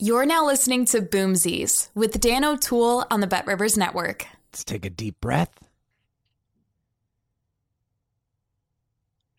You're 0.00 0.26
now 0.26 0.46
listening 0.46 0.84
to 0.86 1.02
Boomsies 1.02 1.88
with 1.92 2.20
Dan 2.20 2.44
O'Toole 2.44 3.04
on 3.10 3.18
the 3.18 3.26
Bet 3.26 3.48
Rivers 3.48 3.76
Network. 3.76 4.28
Let's 4.52 4.62
take 4.62 4.84
a 4.84 4.90
deep 4.90 5.20
breath 5.20 5.50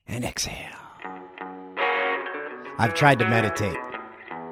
and 0.05 0.25
exhale. 0.25 0.75
I've 2.77 2.93
tried 2.93 3.19
to 3.19 3.29
meditate 3.29 3.77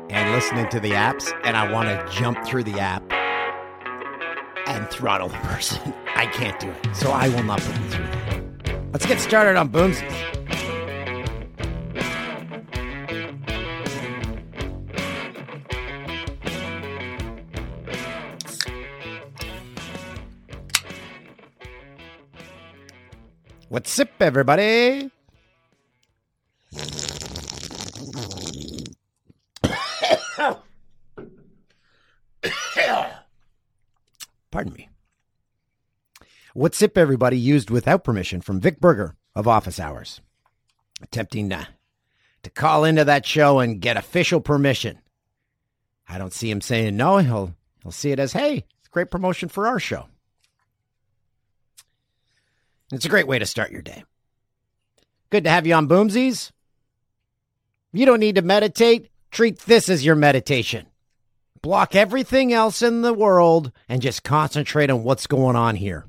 and 0.09 0.31
listening 0.31 0.69
to 0.69 0.79
the 0.79 0.91
apps, 0.91 1.37
and 1.43 1.57
I 1.57 1.69
want 1.69 1.89
to 1.89 2.17
jump 2.17 2.41
through 2.45 2.63
the 2.63 2.79
app 2.79 3.03
and 4.65 4.89
throttle 4.89 5.27
the 5.27 5.35
person. 5.39 5.93
I 6.15 6.27
can't 6.27 6.57
do 6.57 6.69
it, 6.69 6.95
so 6.95 7.11
I 7.11 7.27
will 7.27 7.43
not 7.43 7.59
put 7.59 7.75
you 7.81 7.89
through 7.89 8.05
that. 8.05 8.93
Let's 8.93 9.05
get 9.05 9.19
started 9.19 9.57
on 9.57 9.67
Boomsies. 9.67 10.36
What's 23.77 23.99
up, 23.99 24.09
everybody? 24.21 25.11
Pardon 34.49 34.73
me. 34.73 34.89
What's 36.55 36.81
up, 36.81 36.97
everybody? 36.97 37.37
Used 37.37 37.69
without 37.69 38.03
permission 38.03 38.41
from 38.41 38.59
Vic 38.59 38.79
Berger 38.79 39.15
of 39.35 39.47
Office 39.47 39.79
Hours. 39.79 40.21
Attempting 41.03 41.51
to, 41.51 41.67
to 42.41 42.49
call 42.49 42.83
into 42.83 43.05
that 43.05 43.27
show 43.27 43.59
and 43.59 43.79
get 43.79 43.95
official 43.95 44.41
permission. 44.41 44.97
I 46.07 46.17
don't 46.17 46.33
see 46.33 46.49
him 46.49 46.61
saying 46.61 46.97
no. 46.97 47.17
He'll 47.17 47.53
he'll 47.83 47.91
see 47.91 48.09
it 48.09 48.17
as, 48.17 48.33
hey, 48.33 48.65
it's 48.79 48.89
great 48.89 49.11
promotion 49.11 49.49
for 49.49 49.67
our 49.67 49.79
show. 49.79 50.07
It's 52.91 53.05
a 53.05 53.09
great 53.09 53.27
way 53.27 53.39
to 53.39 53.45
start 53.45 53.71
your 53.71 53.81
day. 53.81 54.03
Good 55.29 55.43
to 55.43 55.49
have 55.49 55.67
you 55.67 55.73
on 55.73 55.89
Boomsies. 55.89 56.51
You 57.91 58.05
don't 58.05 58.19
need 58.19 58.35
to 58.35 58.41
meditate. 58.41 59.09
Treat 59.31 59.59
this 59.59 59.89
as 59.89 60.05
your 60.05 60.15
meditation. 60.15 60.87
Block 61.61 61.95
everything 61.95 62.53
else 62.53 62.81
in 62.81 63.01
the 63.01 63.13
world 63.13 63.71
and 63.89 64.01
just 64.01 64.23
concentrate 64.23 64.89
on 64.89 65.03
what's 65.03 65.27
going 65.27 65.55
on 65.55 65.75
here. 65.75 66.05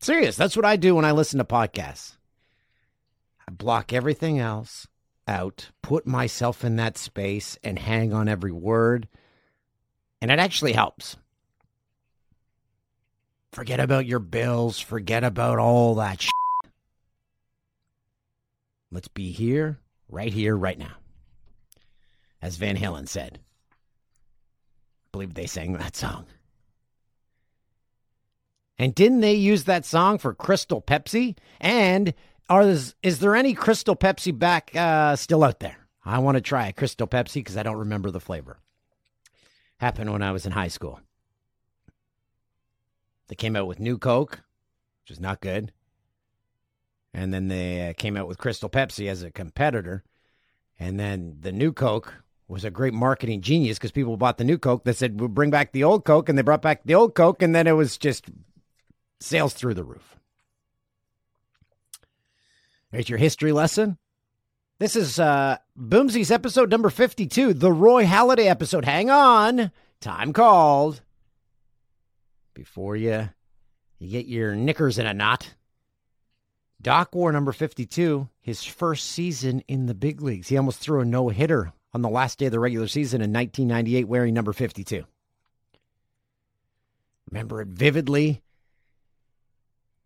Serious, 0.00 0.36
that's 0.36 0.56
what 0.56 0.64
I 0.64 0.76
do 0.76 0.94
when 0.94 1.04
I 1.04 1.10
listen 1.10 1.38
to 1.38 1.44
podcasts. 1.44 2.16
I 3.46 3.50
block 3.50 3.92
everything 3.92 4.38
else 4.38 4.86
out, 5.26 5.70
put 5.82 6.06
myself 6.06 6.64
in 6.64 6.76
that 6.76 6.96
space, 6.96 7.58
and 7.62 7.78
hang 7.78 8.14
on 8.14 8.28
every 8.28 8.52
word. 8.52 9.08
And 10.22 10.30
it 10.30 10.38
actually 10.38 10.72
helps. 10.72 11.16
Forget 13.58 13.80
about 13.80 14.06
your 14.06 14.20
bills. 14.20 14.78
Forget 14.78 15.24
about 15.24 15.58
all 15.58 15.96
that 15.96 16.22
shit. 16.22 16.32
Let's 18.92 19.08
be 19.08 19.32
here, 19.32 19.80
right 20.08 20.32
here, 20.32 20.56
right 20.56 20.78
now. 20.78 20.94
As 22.40 22.56
Van 22.56 22.76
Halen 22.76 23.08
said. 23.08 23.40
I 23.72 25.08
believe 25.10 25.34
they 25.34 25.48
sang 25.48 25.72
that 25.72 25.96
song. 25.96 26.26
And 28.78 28.94
didn't 28.94 29.22
they 29.22 29.34
use 29.34 29.64
that 29.64 29.84
song 29.84 30.18
for 30.18 30.34
Crystal 30.34 30.80
Pepsi? 30.80 31.36
And 31.60 32.14
are 32.48 32.62
is, 32.62 32.94
there 33.02 33.34
any 33.34 33.54
Crystal 33.54 33.96
Pepsi 33.96 34.38
back 34.38 34.70
uh, 34.76 35.16
still 35.16 35.42
out 35.42 35.58
there? 35.58 35.88
I 36.04 36.20
want 36.20 36.36
to 36.36 36.40
try 36.40 36.68
a 36.68 36.72
Crystal 36.72 37.08
Pepsi 37.08 37.34
because 37.34 37.56
I 37.56 37.64
don't 37.64 37.78
remember 37.78 38.12
the 38.12 38.20
flavor. 38.20 38.60
Happened 39.80 40.12
when 40.12 40.22
I 40.22 40.30
was 40.30 40.46
in 40.46 40.52
high 40.52 40.68
school. 40.68 41.00
They 43.28 43.36
came 43.36 43.56
out 43.56 43.66
with 43.66 43.80
New 43.80 43.98
Coke, 43.98 44.42
which 45.02 45.12
is 45.16 45.20
not 45.20 45.40
good. 45.40 45.72
And 47.14 47.32
then 47.32 47.48
they 47.48 47.88
uh, 47.88 47.92
came 47.94 48.16
out 48.16 48.28
with 48.28 48.38
Crystal 48.38 48.68
Pepsi 48.68 49.08
as 49.08 49.22
a 49.22 49.30
competitor. 49.30 50.04
And 50.78 50.98
then 50.98 51.38
the 51.40 51.52
New 51.52 51.72
Coke 51.72 52.22
was 52.46 52.64
a 52.64 52.70
great 52.70 52.94
marketing 52.94 53.42
genius 53.42 53.78
because 53.78 53.92
people 53.92 54.16
bought 54.16 54.38
the 54.38 54.44
New 54.44 54.58
Coke. 54.58 54.84
They 54.84 54.92
said, 54.92 55.20
we'll 55.20 55.28
bring 55.28 55.50
back 55.50 55.72
the 55.72 55.84
old 55.84 56.04
Coke. 56.04 56.28
And 56.28 56.36
they 56.36 56.42
brought 56.42 56.62
back 56.62 56.82
the 56.84 56.94
old 56.94 57.14
Coke. 57.14 57.42
And 57.42 57.54
then 57.54 57.66
it 57.66 57.72
was 57.72 57.98
just 57.98 58.26
sales 59.20 59.54
through 59.54 59.74
the 59.74 59.84
roof. 59.84 60.16
There's 62.90 63.08
your 63.08 63.18
history 63.18 63.52
lesson. 63.52 63.98
This 64.78 64.94
is 64.96 65.18
uh, 65.18 65.58
Boomsy's 65.76 66.30
episode 66.30 66.70
number 66.70 66.88
52, 66.88 67.52
the 67.52 67.72
Roy 67.72 68.04
Halladay 68.04 68.46
episode. 68.46 68.84
Hang 68.84 69.10
on. 69.10 69.72
Time 70.00 70.32
called 70.32 71.02
before 72.58 72.96
you 72.96 73.30
you 74.00 74.10
get 74.10 74.26
your 74.26 74.56
knickers 74.56 74.98
in 74.98 75.06
a 75.06 75.14
knot. 75.14 75.54
Doc 76.82 77.14
wore 77.14 77.32
number 77.32 77.52
52, 77.52 78.28
his 78.40 78.64
first 78.64 79.06
season 79.06 79.62
in 79.68 79.86
the 79.86 79.94
big 79.94 80.20
leagues. 80.20 80.48
He 80.48 80.56
almost 80.56 80.80
threw 80.80 81.00
a 81.00 81.04
no 81.04 81.28
hitter 81.28 81.72
on 81.92 82.02
the 82.02 82.08
last 82.08 82.38
day 82.38 82.46
of 82.46 82.52
the 82.52 82.60
regular 82.60 82.88
season 82.88 83.20
in 83.20 83.32
1998 83.32 84.08
wearing 84.08 84.34
number 84.34 84.52
52. 84.52 85.04
Remember 87.30 87.60
it 87.60 87.68
vividly. 87.68 88.42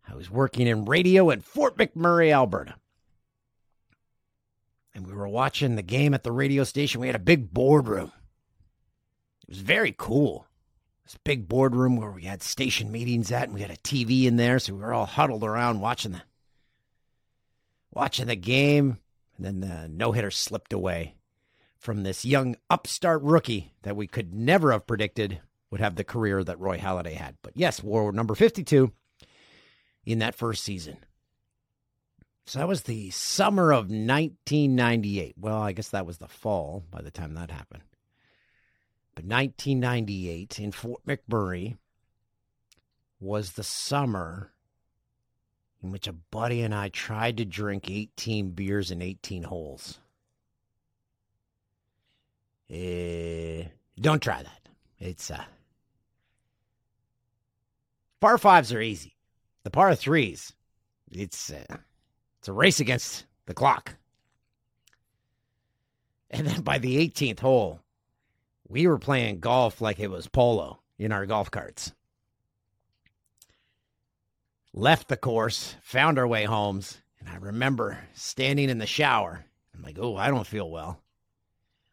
I 0.06 0.14
was 0.14 0.30
working 0.30 0.66
in 0.66 0.84
radio 0.84 1.30
at 1.30 1.42
Fort 1.42 1.76
McMurray, 1.78 2.32
Alberta. 2.32 2.74
And 4.94 5.06
we 5.06 5.14
were 5.14 5.28
watching 5.28 5.76
the 5.76 5.82
game 5.82 6.12
at 6.12 6.22
the 6.22 6.32
radio 6.32 6.64
station. 6.64 7.00
We 7.00 7.06
had 7.06 7.16
a 7.16 7.20
big 7.20 7.52
boardroom. 7.52 8.12
It 9.42 9.48
was 9.48 9.60
very 9.60 9.94
cool 9.96 10.46
this 11.04 11.18
big 11.24 11.48
boardroom 11.48 11.96
where 11.96 12.10
we 12.10 12.22
had 12.22 12.42
station 12.42 12.92
meetings 12.92 13.32
at, 13.32 13.44
and 13.44 13.54
we 13.54 13.60
had 13.60 13.70
a 13.70 13.76
TV 13.76 14.24
in 14.24 14.36
there, 14.36 14.58
so 14.58 14.74
we 14.74 14.80
were 14.80 14.94
all 14.94 15.06
huddled 15.06 15.44
around 15.44 15.80
watching 15.80 16.12
the 16.12 16.22
watching 17.92 18.26
the 18.26 18.36
game. 18.36 18.98
And 19.36 19.46
then 19.46 19.60
the 19.60 19.88
no 19.88 20.12
hitter 20.12 20.30
slipped 20.30 20.72
away 20.72 21.16
from 21.78 22.02
this 22.02 22.24
young 22.24 22.56
upstart 22.70 23.22
rookie 23.22 23.72
that 23.82 23.96
we 23.96 24.06
could 24.06 24.34
never 24.34 24.70
have 24.72 24.86
predicted 24.86 25.40
would 25.70 25.80
have 25.80 25.96
the 25.96 26.04
career 26.04 26.44
that 26.44 26.60
Roy 26.60 26.78
Halladay 26.78 27.14
had. 27.14 27.36
But 27.42 27.56
yes, 27.56 27.82
wore 27.82 28.12
number 28.12 28.34
52 28.34 28.92
in 30.04 30.18
that 30.20 30.34
first 30.34 30.62
season. 30.62 30.98
So 32.46 32.58
that 32.58 32.68
was 32.68 32.82
the 32.82 33.10
summer 33.10 33.72
of 33.72 33.84
1998. 33.84 35.34
Well, 35.38 35.60
I 35.60 35.72
guess 35.72 35.88
that 35.88 36.06
was 36.06 36.18
the 36.18 36.28
fall 36.28 36.84
by 36.90 37.00
the 37.00 37.10
time 37.10 37.34
that 37.34 37.50
happened. 37.50 37.82
But 39.14 39.24
1998 39.24 40.58
in 40.58 40.72
Fort 40.72 41.02
McMurray 41.06 41.76
was 43.20 43.52
the 43.52 43.62
summer 43.62 44.52
in 45.82 45.90
which 45.90 46.06
a 46.06 46.12
buddy 46.12 46.62
and 46.62 46.74
I 46.74 46.88
tried 46.88 47.36
to 47.38 47.44
drink 47.44 47.90
18 47.90 48.50
beers 48.50 48.90
in 48.90 49.02
18 49.02 49.44
holes. 49.44 49.98
Uh, 52.70 53.68
don't 54.00 54.22
try 54.22 54.42
that. 54.42 54.68
It's 54.98 55.30
uh 55.30 55.44
par 58.20 58.38
fives 58.38 58.72
are 58.72 58.80
easy. 58.80 59.16
The 59.64 59.70
par 59.70 59.94
threes, 59.94 60.52
it's 61.10 61.50
uh, 61.50 61.76
it's 62.38 62.48
a 62.48 62.52
race 62.52 62.80
against 62.80 63.26
the 63.46 63.54
clock. 63.54 63.96
And 66.30 66.46
then 66.46 66.62
by 66.62 66.78
the 66.78 66.96
18th 66.96 67.40
hole, 67.40 67.80
we 68.72 68.86
were 68.86 68.98
playing 68.98 69.38
golf 69.38 69.82
like 69.82 70.00
it 70.00 70.10
was 70.10 70.26
polo 70.28 70.80
in 70.98 71.12
our 71.12 71.26
golf 71.26 71.50
carts. 71.50 71.92
left 74.72 75.08
the 75.08 75.16
course, 75.16 75.76
found 75.82 76.18
our 76.18 76.26
way 76.26 76.44
homes, 76.44 76.98
and 77.20 77.28
I 77.28 77.36
remember 77.36 77.98
standing 78.14 78.70
in 78.70 78.78
the 78.78 78.86
shower. 78.86 79.44
I'm 79.74 79.82
like, 79.82 79.98
oh, 80.00 80.16
I 80.16 80.28
don't 80.28 80.46
feel 80.46 80.70
well. 80.70 81.02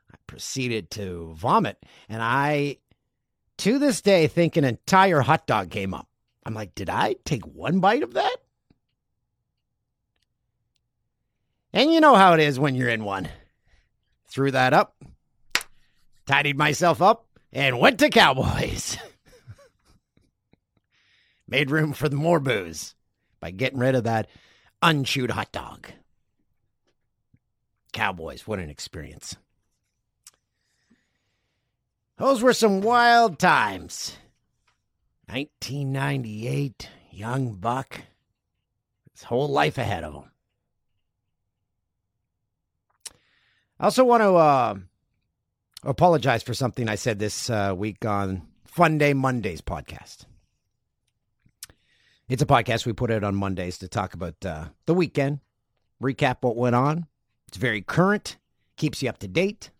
I 0.09 0.15
proceeded 0.27 0.89
to 0.91 1.33
vomit, 1.35 1.77
and 2.07 2.21
I, 2.21 2.77
to 3.57 3.77
this 3.77 4.01
day, 4.01 4.27
think 4.27 4.55
an 4.55 4.63
entire 4.63 5.19
hot 5.19 5.45
dog 5.45 5.69
came 5.71 5.93
up. 5.93 6.07
I'm 6.45 6.53
like, 6.53 6.73
did 6.75 6.89
I 6.89 7.15
take 7.25 7.45
one 7.45 7.81
bite 7.81 8.03
of 8.03 8.13
that? 8.13 8.37
And 11.73 11.91
you 11.91 11.99
know 11.99 12.15
how 12.15 12.33
it 12.33 12.39
is 12.39 12.57
when 12.57 12.75
you're 12.75 12.89
in 12.89 13.03
one. 13.03 13.27
Threw 14.27 14.51
that 14.51 14.73
up, 14.73 14.95
tidied 16.29 16.59
myself 16.59 17.01
up, 17.01 17.25
and 17.51 17.79
went 17.79 17.97
to 17.97 18.07
Cowboys. 18.07 18.97
Made 21.47 21.71
room 21.71 21.91
for 21.91 22.07
the 22.07 22.15
more 22.15 22.39
booze 22.39 22.93
by 23.39 23.49
getting 23.49 23.79
rid 23.79 23.95
of 23.95 24.03
that 24.03 24.27
unchewed 24.79 25.31
hot 25.31 25.51
dog. 25.51 25.87
Cowboys, 27.93 28.45
what 28.45 28.59
an 28.59 28.69
experience. 28.69 29.37
Those 32.17 32.43
were 32.43 32.53
some 32.53 32.81
wild 32.81 33.39
times. 33.39 34.15
1998, 35.25 36.89
young 37.09 37.53
buck, 37.53 38.01
his 39.11 39.23
whole 39.23 39.47
life 39.49 39.79
ahead 39.79 40.03
of 40.03 40.13
him. 40.13 40.31
I 43.79 43.85
also 43.85 44.03
want 44.03 44.21
to 44.21 44.35
uh, 44.35 44.75
apologize 45.83 46.43
for 46.43 46.53
something 46.53 46.89
I 46.89 46.95
said 46.95 47.19
this 47.19 47.49
uh, 47.49 47.73
week 47.75 48.05
on 48.05 48.47
Fun 48.65 48.97
Day 48.97 49.13
Mondays 49.13 49.61
podcast. 49.61 50.25
It's 52.27 52.43
a 52.43 52.47
podcast 52.47 52.85
we 52.85 52.93
put 52.93 53.11
out 53.11 53.23
on 53.23 53.35
Mondays 53.35 53.79
to 53.79 53.87
talk 53.87 54.13
about 54.13 54.45
uh, 54.45 54.65
the 54.85 54.93
weekend, 54.93 55.39
recap 56.01 56.37
what 56.41 56.55
went 56.55 56.75
on. 56.75 57.07
It's 57.47 57.57
very 57.57 57.81
current, 57.81 58.37
keeps 58.77 59.01
you 59.01 59.09
up 59.09 59.17
to 59.19 59.27
date. 59.27 59.71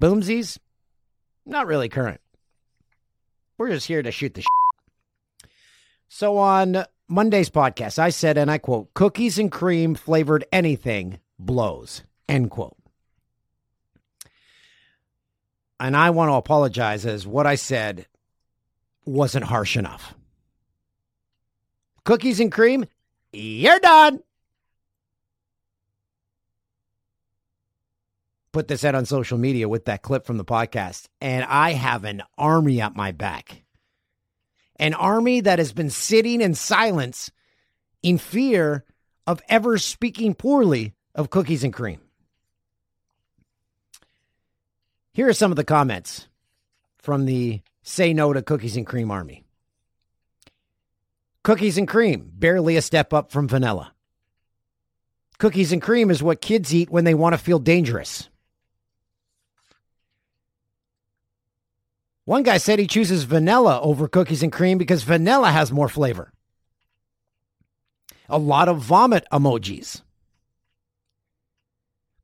Boomsies, 0.00 0.58
not 1.46 1.66
really 1.66 1.88
current. 1.88 2.20
We're 3.56 3.70
just 3.70 3.86
here 3.86 4.02
to 4.02 4.12
shoot 4.12 4.34
the 4.34 4.42
shit. 4.42 5.50
So 6.08 6.36
on 6.38 6.84
Monday's 7.08 7.50
podcast, 7.50 7.98
I 7.98 8.10
said, 8.10 8.36
and 8.36 8.50
I 8.50 8.58
quote, 8.58 8.92
cookies 8.94 9.38
and 9.38 9.50
cream 9.50 9.94
flavored 9.94 10.44
anything 10.52 11.20
blows, 11.38 12.02
end 12.28 12.50
quote. 12.50 12.76
And 15.80 15.96
I 15.96 16.10
want 16.10 16.28
to 16.28 16.34
apologize 16.34 17.06
as 17.06 17.26
what 17.26 17.46
I 17.46 17.54
said 17.54 18.06
wasn't 19.06 19.46
harsh 19.46 19.78
enough. 19.78 20.14
Cookies 22.04 22.38
and 22.38 22.52
cream, 22.52 22.84
you're 23.32 23.80
done. 23.80 24.20
Put 28.52 28.68
this 28.68 28.84
out 28.84 28.94
on 28.94 29.06
social 29.06 29.38
media 29.38 29.68
with 29.68 29.86
that 29.86 30.02
clip 30.02 30.26
from 30.26 30.36
the 30.36 30.44
podcast, 30.44 31.08
and 31.20 31.44
I 31.44 31.72
have 31.72 32.04
an 32.04 32.22
army 32.36 32.80
at 32.80 32.96
my 32.96 33.12
back. 33.12 33.62
An 34.76 34.92
army 34.92 35.40
that 35.40 35.58
has 35.58 35.72
been 35.72 35.90
sitting 35.90 36.40
in 36.40 36.54
silence 36.54 37.30
in 38.02 38.18
fear 38.18 38.84
of 39.26 39.40
ever 39.48 39.78
speaking 39.78 40.34
poorly 40.34 40.94
of 41.14 41.30
cookies 41.30 41.64
and 41.64 41.72
cream. 41.72 42.00
Here 45.12 45.28
are 45.28 45.32
some 45.32 45.50
of 45.50 45.56
the 45.56 45.64
comments 45.64 46.28
from 46.98 47.24
the 47.26 47.62
Say 47.82 48.12
No 48.12 48.32
to 48.32 48.42
Cookies 48.42 48.76
and 48.76 48.86
Cream 48.86 49.10
Army. 49.10 49.44
Cookies 51.42 51.78
and 51.78 51.88
cream, 51.88 52.30
barely 52.34 52.76
a 52.76 52.82
step 52.82 53.12
up 53.12 53.32
from 53.32 53.48
vanilla. 53.48 53.92
Cookies 55.38 55.72
and 55.72 55.80
cream 55.80 56.10
is 56.10 56.22
what 56.22 56.42
kids 56.42 56.74
eat 56.74 56.90
when 56.90 57.04
they 57.04 57.14
want 57.14 57.32
to 57.32 57.38
feel 57.38 57.58
dangerous. 57.58 58.28
One 62.26 62.42
guy 62.42 62.58
said 62.58 62.78
he 62.78 62.86
chooses 62.86 63.24
vanilla 63.24 63.80
over 63.80 64.06
cookies 64.06 64.42
and 64.42 64.52
cream 64.52 64.78
because 64.78 65.02
vanilla 65.02 65.50
has 65.50 65.72
more 65.72 65.88
flavor. 65.88 66.32
A 68.28 68.38
lot 68.38 68.68
of 68.68 68.78
vomit 68.78 69.24
emojis. 69.32 70.02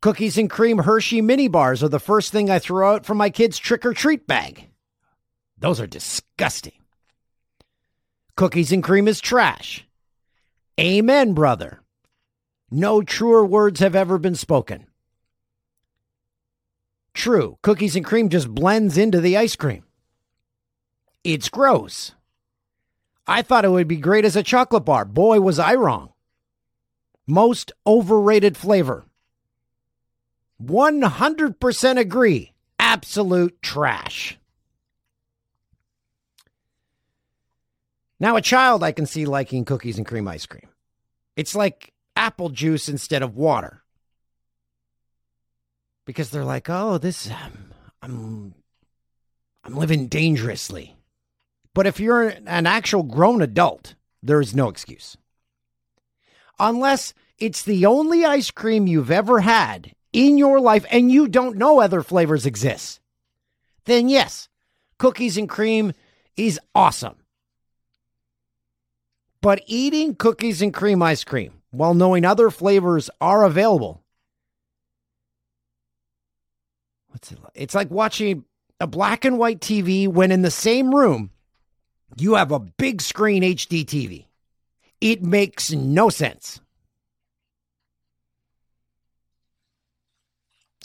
Cookies 0.07 0.39
and 0.39 0.49
cream 0.49 0.79
Hershey 0.79 1.21
mini 1.21 1.49
bars 1.49 1.83
are 1.83 1.89
the 1.89 1.99
first 1.99 2.31
thing 2.31 2.49
I 2.49 2.61
throw 2.61 2.95
out 2.95 3.05
from 3.05 3.19
my 3.19 3.29
kids' 3.29 3.59
trick 3.59 3.85
or 3.85 3.93
treat 3.93 4.25
bag. 4.25 4.69
Those 5.59 5.81
are 5.81 5.89
disgusting. 5.89 6.79
Cookies 8.37 8.71
and 8.71 8.85
cream 8.85 9.09
is 9.09 9.21
trash. 9.21 9.85
Amen, 10.79 11.35
brother. 11.35 11.81
No 12.71 13.03
truer 13.03 13.45
words 13.45 13.81
have 13.81 13.97
ever 13.97 14.17
been 14.17 14.37
spoken. 14.37 14.87
True, 17.13 17.59
cookies 17.63 17.97
and 17.97 18.05
cream 18.05 18.29
just 18.29 18.49
blends 18.49 18.97
into 18.97 19.21
the 19.21 19.37
ice 19.37 19.57
cream. 19.57 19.83
It's 21.25 21.49
gross. 21.49 22.13
I 23.27 23.43
thought 23.43 23.65
it 23.65 23.73
would 23.73 23.89
be 23.89 23.97
great 23.97 24.25
as 24.25 24.37
a 24.37 24.45
chocolate 24.45 24.85
bar. 24.85 25.05
Boy, 25.05 25.41
was 25.41 25.59
I 25.59 25.75
wrong. 25.75 26.13
Most 27.27 27.73
overrated 27.85 28.57
flavor. 28.57 29.05
100% 30.63 31.99
agree. 31.99 32.53
Absolute 32.79 33.61
trash. 33.63 34.39
Now, 38.19 38.37
a 38.37 38.43
child 38.43 38.83
I 38.83 38.93
can 38.93 39.07
see 39.07 39.27
liking 39.27 39.65
cookies 39.65 39.99
and 39.99 40.07
cream 40.07 40.27
ice 40.27 40.47
cream. 40.47 40.69
It's 41.37 41.55
like 41.55 41.93
apple 42.15 42.49
juice 42.49 42.89
instead 42.89 43.23
of 43.23 43.37
water. 43.37 43.83
Because 46.07 46.31
they're 46.31 46.45
like, 46.45 46.71
oh, 46.71 46.99
this, 46.99 47.29
um, 47.31 47.73
I'm, 48.01 48.55
I'm 49.65 49.77
living 49.77 50.07
dangerously. 50.07 50.97
But 51.75 51.87
if 51.87 52.01
you're 52.01 52.29
an 52.29 52.67
actual 52.67 53.03
grown 53.03 53.43
adult, 53.43 53.97
there 54.23 54.41
is 54.41 54.55
no 54.55 54.69
excuse. 54.69 55.19
Unless 56.59 57.13
it's 57.39 57.63
the 57.63 57.85
only 57.85 58.25
ice 58.25 58.51
cream 58.51 58.87
you've 58.87 59.11
ever 59.11 59.41
had 59.41 59.93
in 60.17 60.39
your 60.39 60.61
life 60.61 60.87
and 60.91 61.13
you 61.13 61.29
don't 61.29 61.59
know 61.59 61.79
other 61.79 62.03
flavors 62.03 62.47
exist, 62.47 63.01
then 63.85 64.09
yes, 64.09 64.49
cookies 64.99 65.37
and 65.37 65.49
cream 65.49 65.93
is 66.39 66.59
awesome. 66.75 67.17
But 69.43 69.63
eating 69.67 70.15
cookies 70.15 70.63
and 70.63 70.73
cream 70.73 71.03
ice 71.03 71.23
cream 71.23 71.61
while 71.71 71.93
knowing 71.93 72.25
other 72.25 72.51
flavors 72.51 73.11
are 73.21 73.45
available. 73.45 74.03
What's 77.09 77.31
it 77.31 77.43
like? 77.43 77.53
It's 77.55 77.75
like 77.75 77.91
watching 77.91 78.45
a 78.81 78.87
black 78.87 79.27
and 79.27 79.39
white 79.39 79.61
TV 79.61 80.09
when 80.09 80.33
in 80.33 80.41
the 80.41 80.51
same 80.51 80.95
room 80.95 81.31
you 82.17 82.35
have 82.35 82.53
a 82.53 82.59
big 82.59 83.03
screen 83.03 83.43
HD 83.43 83.85
TV. 83.85 84.25
It 85.03 85.23
makes 85.23 85.73
no 85.73 86.09
sense. 86.09 86.61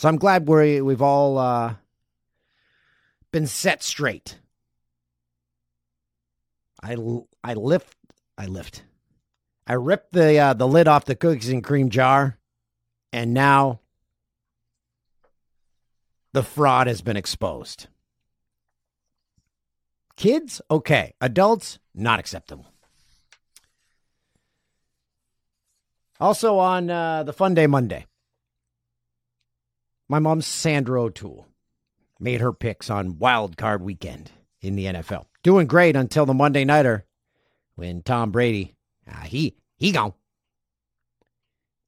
So 0.02 0.10
I'm 0.10 0.18
glad 0.18 0.48
we 0.48 0.82
we've 0.82 1.04
all 1.04 1.38
uh, 1.38 1.76
been 3.32 3.46
set 3.46 3.84
straight. 3.84 4.40
I 6.82 6.98
I 7.44 7.54
lift 7.54 7.96
I 8.36 8.48
lift. 8.48 8.84
I 9.68 9.74
ripped 9.74 10.14
the 10.14 10.40
uh, 10.40 10.54
the 10.56 10.68
lid 10.68 10.88
off 10.88 11.06
the 11.06 11.14
cookies 11.14 11.50
and 11.50 11.64
cream 11.64 11.92
jar, 11.92 12.40
and 13.14 13.32
now 13.32 13.82
the 16.34 16.42
fraud 16.42 16.88
has 16.88 17.04
been 17.04 17.16
exposed. 17.16 17.86
Kids, 20.18 20.64
okay. 20.72 21.14
Adults, 21.22 21.78
not 21.94 22.20
acceptable. 22.20 22.66
Also 26.20 26.58
on 26.58 26.90
uh, 26.90 27.22
the 27.22 27.34
Fun 27.34 27.54
Day 27.54 27.68
Monday, 27.68 28.08
my 30.12 30.20
mom's 30.20 30.46
Sandra 30.46 31.02
O'Toole 31.02 31.48
made 32.20 32.42
her 32.42 32.52
picks 32.52 32.90
on 32.90 33.18
Wild 33.18 33.56
Card 33.56 33.82
Weekend 33.82 34.30
in 34.60 34.76
the 34.76 34.84
NFL. 34.88 35.24
Doing 35.42 35.68
great 35.68 35.96
until 35.96 36.26
the 36.26 36.34
Monday 36.34 36.66
Nighter 36.66 37.06
when 37.76 38.02
Tom 38.02 38.30
Brady, 38.30 38.76
uh, 39.10 39.22
he 39.22 39.56
he 39.78 39.94
gone. 39.94 40.14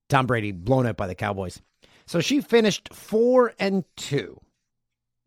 Tom 0.08 0.26
Brady 0.26 0.54
blown 0.54 0.86
up 0.86 0.96
by 0.96 1.06
the 1.06 1.16
Cowboys. 1.16 1.62
So 2.06 2.22
she 2.22 2.40
finished 2.40 2.94
four 2.94 3.54
and 3.60 3.84
two 3.98 4.40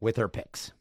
with 0.01 0.17
her 0.17 0.29
picks. 0.29 0.73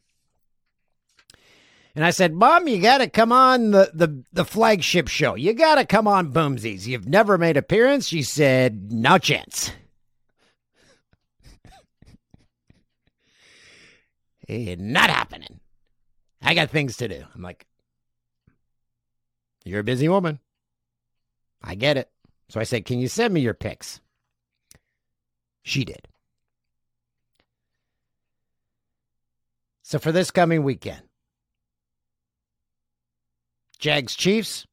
And 1.94 2.02
I 2.02 2.10
said, 2.10 2.32
Mom, 2.32 2.66
you 2.66 2.80
got 2.80 2.98
to 2.98 3.10
come 3.10 3.30
on 3.30 3.72
the, 3.72 3.90
the, 3.92 4.24
the 4.32 4.44
flagship 4.46 5.08
show. 5.08 5.34
You 5.34 5.52
got 5.52 5.74
to 5.74 5.84
come 5.84 6.08
on 6.08 6.32
Boomsies. 6.32 6.86
You've 6.86 7.08
never 7.08 7.36
made 7.36 7.58
appearance. 7.58 8.06
She 8.06 8.22
said, 8.22 8.90
No 8.90 9.18
chance. 9.18 9.70
Hey, 14.46 14.76
not 14.76 15.10
happening. 15.10 15.60
I 16.42 16.54
got 16.54 16.70
things 16.70 16.96
to 16.98 17.08
do. 17.08 17.24
I'm 17.34 17.42
like, 17.42 17.66
you're 19.64 19.80
a 19.80 19.84
busy 19.84 20.08
woman. 20.08 20.38
I 21.62 21.74
get 21.74 21.96
it. 21.96 22.08
So 22.48 22.60
I 22.60 22.64
said, 22.64 22.84
Can 22.84 23.00
you 23.00 23.08
send 23.08 23.34
me 23.34 23.40
your 23.40 23.54
picks? 23.54 24.00
She 25.62 25.84
did. 25.84 26.06
So 29.82 29.98
for 29.98 30.12
this 30.12 30.30
coming 30.30 30.62
weekend, 30.62 31.02
Jags 33.78 34.14
Chiefs, 34.14 34.66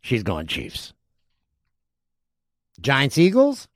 she's 0.00 0.22
going 0.22 0.48
Chiefs. 0.48 0.92
Giants 2.80 3.16
Eagles, 3.18 3.68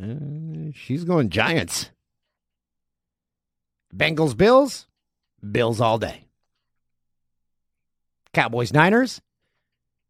uh, 0.00 0.70
she's 0.74 1.04
going 1.04 1.30
Giants. 1.30 1.90
Bengals 3.94 4.36
Bills, 4.36 4.86
Bills 5.48 5.80
all 5.80 5.98
day. 5.98 6.24
Cowboys 8.32 8.72
Niners, 8.72 9.20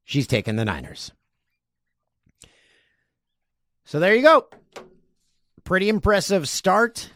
she's 0.04 0.26
taking 0.26 0.56
the 0.56 0.64
Niners. 0.64 1.12
So 3.84 4.00
there 4.00 4.14
you 4.14 4.22
go. 4.22 4.48
Pretty 5.64 5.88
impressive 5.88 6.48
start. 6.48 7.10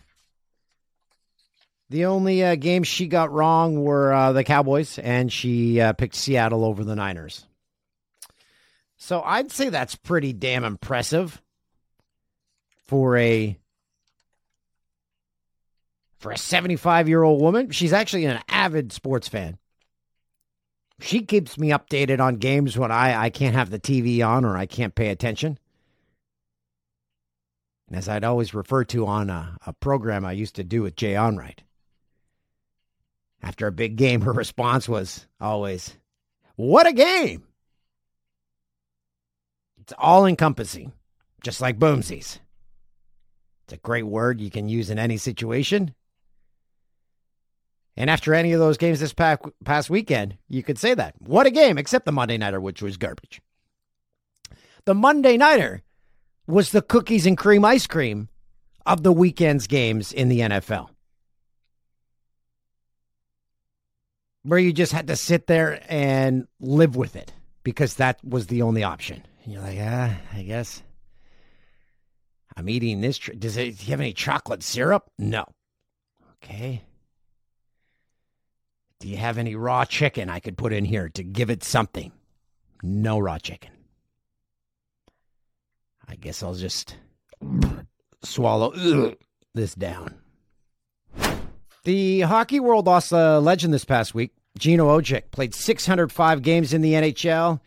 The 1.90 2.06
only 2.06 2.42
uh, 2.42 2.54
games 2.54 2.88
she 2.88 3.06
got 3.06 3.30
wrong 3.30 3.82
were 3.82 4.12
uh, 4.12 4.32
the 4.32 4.44
Cowboys, 4.44 4.98
and 4.98 5.30
she 5.30 5.78
uh, 5.78 5.92
picked 5.92 6.14
Seattle 6.14 6.64
over 6.64 6.84
the 6.84 6.96
Niners. 6.96 7.46
So 8.96 9.20
I'd 9.20 9.50
say 9.50 9.68
that's 9.68 9.96
pretty 9.96 10.32
damn 10.32 10.64
impressive 10.64 11.42
for 12.84 13.18
a 13.18 13.58
for 16.22 16.30
a 16.30 16.38
75 16.38 17.08
year 17.08 17.22
old 17.22 17.42
woman. 17.42 17.70
She's 17.70 17.92
actually 17.92 18.24
an 18.26 18.40
avid 18.48 18.92
sports 18.92 19.28
fan. 19.28 19.58
She 21.00 21.22
keeps 21.22 21.58
me 21.58 21.70
updated 21.70 22.20
on 22.20 22.36
games 22.36 22.78
when 22.78 22.92
I, 22.92 23.24
I 23.24 23.30
can't 23.30 23.56
have 23.56 23.70
the 23.70 23.80
TV 23.80 24.24
on 24.26 24.44
or 24.44 24.56
I 24.56 24.66
can't 24.66 24.94
pay 24.94 25.08
attention. 25.08 25.58
And 27.88 27.96
as 27.96 28.08
I'd 28.08 28.22
always 28.22 28.54
refer 28.54 28.84
to 28.84 29.04
on 29.06 29.30
a, 29.30 29.58
a 29.66 29.72
program 29.72 30.24
I 30.24 30.32
used 30.32 30.54
to 30.56 30.64
do 30.64 30.82
with 30.82 30.94
Jay 30.94 31.14
Onrait. 31.14 31.58
After 33.42 33.66
a 33.66 33.72
big 33.72 33.96
game, 33.96 34.20
her 34.20 34.32
response 34.32 34.88
was 34.88 35.26
always, 35.40 35.96
What 36.54 36.86
a 36.86 36.92
game! 36.92 37.42
It's 39.80 39.92
all 39.98 40.26
encompassing, 40.26 40.92
just 41.42 41.60
like 41.60 41.80
boomsies. 41.80 42.38
It's 43.64 43.72
a 43.72 43.78
great 43.78 44.06
word 44.06 44.40
you 44.40 44.50
can 44.50 44.68
use 44.68 44.88
in 44.88 45.00
any 45.00 45.16
situation. 45.16 45.92
And 47.96 48.08
after 48.08 48.34
any 48.34 48.52
of 48.52 48.60
those 48.60 48.78
games 48.78 49.00
this 49.00 49.14
past 49.14 49.90
weekend, 49.90 50.38
you 50.48 50.62
could 50.62 50.78
say 50.78 50.94
that. 50.94 51.14
What 51.18 51.46
a 51.46 51.50
game, 51.50 51.76
except 51.76 52.06
the 52.06 52.12
Monday 52.12 52.38
Nighter, 52.38 52.60
which 52.60 52.80
was 52.80 52.96
garbage. 52.96 53.42
The 54.84 54.94
Monday 54.94 55.36
Nighter 55.36 55.82
was 56.46 56.70
the 56.70 56.82
cookies 56.82 57.26
and 57.26 57.36
cream 57.36 57.64
ice 57.64 57.86
cream 57.86 58.28
of 58.86 59.02
the 59.02 59.12
weekend's 59.12 59.66
games 59.66 60.12
in 60.12 60.28
the 60.28 60.40
NFL. 60.40 60.88
Where 64.42 64.58
you 64.58 64.72
just 64.72 64.92
had 64.92 65.06
to 65.06 65.16
sit 65.16 65.46
there 65.46 65.80
and 65.88 66.48
live 66.58 66.96
with 66.96 67.14
it 67.14 67.32
because 67.62 67.94
that 67.96 68.18
was 68.24 68.48
the 68.48 68.62
only 68.62 68.82
option. 68.82 69.22
And 69.44 69.52
you're 69.52 69.62
like, 69.62 69.78
ah, 69.80 70.16
I 70.32 70.42
guess 70.42 70.82
I'm 72.56 72.68
eating 72.68 73.00
this. 73.00 73.18
Does 73.18 73.56
it 73.56 73.78
do 73.78 73.84
you 73.84 73.90
have 73.90 74.00
any 74.00 74.12
chocolate 74.12 74.62
syrup? 74.62 75.04
No. 75.18 75.44
Okay. 76.42 76.82
Do 79.02 79.08
you 79.08 79.16
have 79.16 79.36
any 79.36 79.56
raw 79.56 79.84
chicken 79.84 80.30
I 80.30 80.38
could 80.38 80.56
put 80.56 80.72
in 80.72 80.84
here 80.84 81.08
to 81.08 81.24
give 81.24 81.50
it 81.50 81.64
something? 81.64 82.12
No 82.84 83.18
raw 83.18 83.36
chicken. 83.36 83.72
I 86.06 86.14
guess 86.14 86.40
I'll 86.40 86.54
just 86.54 86.96
swallow 88.22 88.72
this 89.54 89.74
down. 89.74 90.20
The 91.82 92.20
hockey 92.20 92.60
world 92.60 92.86
lost 92.86 93.10
a 93.10 93.40
legend 93.40 93.74
this 93.74 93.84
past 93.84 94.14
week. 94.14 94.30
Gino 94.56 94.86
Odjick 94.86 95.32
played 95.32 95.52
605 95.52 96.40
games 96.40 96.72
in 96.72 96.80
the 96.80 96.92
NHL. 96.92 97.58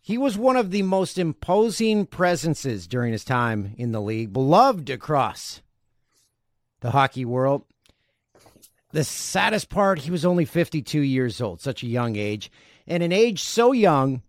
He 0.00 0.16
was 0.16 0.38
one 0.38 0.56
of 0.56 0.70
the 0.70 0.82
most 0.82 1.18
imposing 1.18 2.06
presences 2.06 2.86
during 2.86 3.10
his 3.10 3.24
time 3.24 3.74
in 3.76 3.90
the 3.90 4.00
league, 4.00 4.32
beloved 4.32 4.88
across 4.88 5.62
the 6.78 6.92
hockey 6.92 7.24
world. 7.24 7.64
The 8.92 9.04
saddest 9.04 9.68
part, 9.68 10.00
he 10.00 10.10
was 10.10 10.24
only 10.24 10.44
52 10.44 11.00
years 11.00 11.40
old, 11.40 11.60
such 11.60 11.82
a 11.82 11.86
young 11.86 12.16
age, 12.16 12.50
and 12.86 13.02
an 13.02 13.12
age 13.12 13.42
so 13.42 13.72
young 13.72 14.22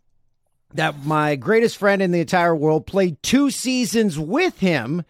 that 0.74 1.06
my 1.06 1.36
greatest 1.36 1.78
friend 1.78 2.02
in 2.02 2.12
the 2.12 2.20
entire 2.20 2.56
world 2.56 2.86
played 2.86 3.22
two 3.24 3.50
seasons 3.50 4.20
with 4.20 4.60
him, 4.60 5.04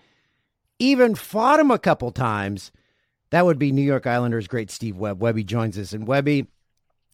even 0.78 1.16
fought 1.16 1.60
him 1.60 1.72
a 1.72 1.80
couple 1.80 2.12
times. 2.12 2.72
That 3.32 3.46
would 3.46 3.60
be 3.60 3.72
New 3.72 3.82
York 3.82 4.08
Islanders 4.08 4.48
great 4.48 4.72
Steve 4.72 4.98
Webb. 4.98 5.22
Webby 5.22 5.44
joins 5.44 5.78
us. 5.78 5.94
And 5.94 6.08
Webby, 6.08 6.48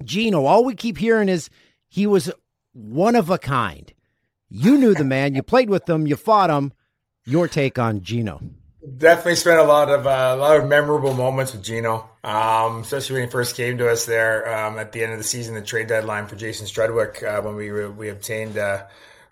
Gino, 0.03 0.45
all 0.45 0.63
we 0.63 0.75
keep 0.75 0.97
hearing 0.97 1.29
is 1.29 1.49
he 1.87 2.05
was 2.05 2.31
one 2.73 3.15
of 3.15 3.29
a 3.29 3.37
kind. 3.37 3.91
You 4.49 4.77
knew 4.77 4.93
the 4.93 5.03
man, 5.03 5.35
you 5.35 5.41
played 5.41 5.69
with 5.69 5.89
him, 5.89 6.05
you 6.05 6.15
fought 6.15 6.49
him. 6.49 6.73
Your 7.25 7.47
take 7.47 7.79
on 7.79 8.01
Gino? 8.01 8.39
Definitely 8.97 9.35
spent 9.35 9.59
a 9.59 9.63
lot 9.63 9.89
of 9.89 10.05
uh, 10.05 10.33
a 10.35 10.35
lot 10.35 10.57
of 10.57 10.67
memorable 10.67 11.13
moments 11.13 11.53
with 11.53 11.63
Gino, 11.63 12.09
um, 12.23 12.81
especially 12.81 13.15
when 13.15 13.23
he 13.25 13.31
first 13.31 13.55
came 13.55 13.77
to 13.77 13.89
us 13.89 14.05
there 14.05 14.53
um, 14.53 14.77
at 14.77 14.91
the 14.91 15.01
end 15.01 15.13
of 15.13 15.17
the 15.17 15.23
season, 15.23 15.55
the 15.55 15.61
trade 15.61 15.87
deadline 15.87 16.27
for 16.27 16.35
Jason 16.35 16.67
Strudwick 16.67 17.23
uh, 17.23 17.41
when 17.41 17.55
we 17.55 17.71
we 17.71 18.09
obtained 18.09 18.57
uh, 18.57 18.83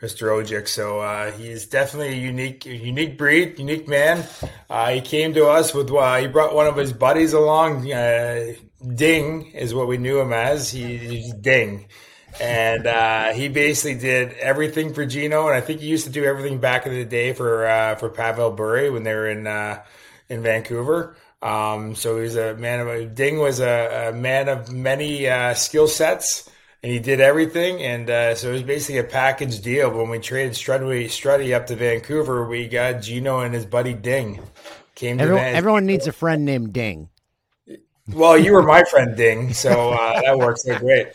Mr. 0.02 0.30
Odjick. 0.30 0.68
So 0.68 1.02
uh, 1.02 1.32
he's 1.34 1.66
definitely 1.66 2.14
a 2.14 2.22
unique 2.22 2.66
unique 2.66 3.18
breed, 3.18 3.60
unique 3.60 3.88
man. 3.88 4.26
Uh, 4.70 4.92
he 4.92 5.02
came 5.02 5.34
to 5.34 5.46
us 5.48 5.74
with 5.74 5.92
uh, 5.92 6.18
he 6.18 6.28
brought 6.28 6.56
one 6.56 6.66
of 6.68 6.76
his 6.76 6.94
buddies 6.94 7.34
along. 7.34 7.84
Ding 8.96 9.52
is 9.52 9.74
what 9.74 9.88
we 9.88 9.98
knew 9.98 10.20
him 10.20 10.34
as. 10.34 10.72
He, 10.72 10.98
he's 10.98 11.34
Ding 11.34 11.88
and 12.42 12.88
uh, 12.88 13.34
he 13.34 13.48
basically 13.48 14.00
did 14.00 14.34
everything 14.34 14.94
for 14.94 15.06
Gino, 15.06 15.48
and 15.48 15.56
I 15.56 15.62
think 15.62 15.82
he 15.82 15.88
used 15.88 16.06
to 16.06 16.12
do 16.12 16.24
everything 16.24 16.60
back 16.60 16.86
in 16.86 16.94
the 16.94 17.06
day 17.06 17.34
for 17.34 17.66
uh, 17.66 17.96
for 17.96 18.10
Pavel 18.10 18.52
Bure 18.52 18.92
when 18.92 19.04
they 19.04 19.14
were 19.14 19.30
in 19.30 19.48
uh, 19.48 19.84
in 20.30 20.42
Vancouver. 20.42 21.16
Um, 21.42 21.94
so 21.96 22.22
he's 22.22 22.36
a 22.36 22.56
man 22.56 22.88
of 22.88 23.16
Ding 23.16 23.40
was 23.40 23.60
a, 23.60 24.10
a 24.10 24.14
man 24.14 24.48
of 24.48 24.72
many 24.72 25.28
uh, 25.28 25.54
skill 25.54 25.88
sets, 25.88 26.50
and 26.82 26.92
he 26.92 27.00
did 27.00 27.20
everything. 27.20 27.82
And 27.82 28.10
uh, 28.10 28.36
so 28.36 28.50
it 28.50 28.54
was 28.54 28.64
basically 28.64 29.00
a 29.00 29.04
package 29.04 29.62
deal. 29.62 29.92
When 29.92 30.10
we 30.10 30.20
traded 30.20 30.54
Struddy, 30.54 31.06
Struddy 31.06 31.54
up 31.54 31.68
to 31.68 31.76
Vancouver, 31.76 32.48
we 32.48 32.68
got 32.68 33.02
Gino 33.02 33.42
and 33.42 33.54
his 33.54 33.66
buddy 33.66 33.94
Ding. 33.94 34.40
Came 34.96 35.20
everyone, 35.20 35.44
everyone 35.44 35.86
needs 35.86 36.08
a 36.08 36.12
friend 36.12 36.46
named 36.46 36.72
Ding. 36.72 37.10
Well, 38.08 38.38
you 38.38 38.54
were 38.54 38.64
my 38.64 38.84
friend 38.84 39.16
Ding, 39.16 39.54
so 39.54 39.92
uh, 39.92 40.22
that 40.22 40.38
works 40.38 40.68
out 40.68 40.82
great. 40.82 41.08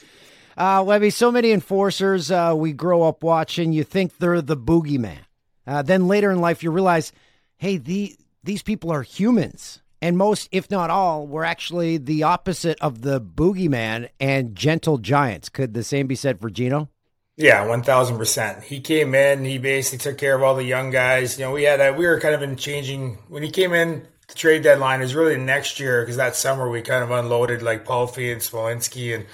Uh, 0.58 0.82
Webby, 0.84 1.10
so 1.10 1.30
many 1.30 1.52
enforcers 1.52 2.32
uh, 2.32 2.52
we 2.56 2.72
grow 2.72 3.04
up 3.04 3.22
watching, 3.22 3.72
you 3.72 3.84
think 3.84 4.18
they're 4.18 4.42
the 4.42 4.56
boogeyman. 4.56 5.20
Uh, 5.64 5.82
then 5.82 6.08
later 6.08 6.32
in 6.32 6.40
life, 6.40 6.64
you 6.64 6.72
realize, 6.72 7.12
hey, 7.58 7.76
the, 7.76 8.16
these 8.42 8.60
people 8.60 8.90
are 8.90 9.02
humans. 9.02 9.82
And 10.02 10.18
most, 10.18 10.48
if 10.50 10.68
not 10.68 10.90
all, 10.90 11.28
were 11.28 11.44
actually 11.44 11.96
the 11.96 12.24
opposite 12.24 12.76
of 12.80 13.02
the 13.02 13.20
boogeyman 13.20 14.08
and 14.18 14.56
gentle 14.56 14.98
giants. 14.98 15.48
Could 15.48 15.74
the 15.74 15.84
same 15.84 16.08
be 16.08 16.16
said 16.16 16.40
for 16.40 16.50
Gino? 16.50 16.88
Yeah, 17.36 17.64
one 17.64 17.84
thousand 17.84 18.18
percent. 18.18 18.64
He 18.64 18.80
came 18.80 19.14
in. 19.14 19.44
He 19.44 19.58
basically 19.58 19.98
took 19.98 20.18
care 20.18 20.34
of 20.34 20.42
all 20.42 20.56
the 20.56 20.64
young 20.64 20.90
guys. 20.90 21.38
You 21.38 21.44
know, 21.44 21.52
we 21.52 21.62
had 21.62 21.80
a, 21.80 21.92
we 21.92 22.04
were 22.04 22.18
kind 22.18 22.34
of 22.34 22.42
in 22.42 22.56
changing 22.56 23.18
when 23.28 23.44
he 23.44 23.50
came 23.52 23.72
in. 23.72 24.08
The 24.26 24.34
trade 24.34 24.64
deadline 24.64 25.02
is 25.02 25.14
really 25.14 25.36
next 25.36 25.78
year 25.78 26.02
because 26.02 26.16
that 26.16 26.34
summer 26.34 26.68
we 26.68 26.82
kind 26.82 27.04
of 27.04 27.12
unloaded 27.12 27.62
like 27.62 27.84
Palffy 27.84 28.32
and 28.32 28.40
Smolinski 28.40 29.14
and 29.14 29.26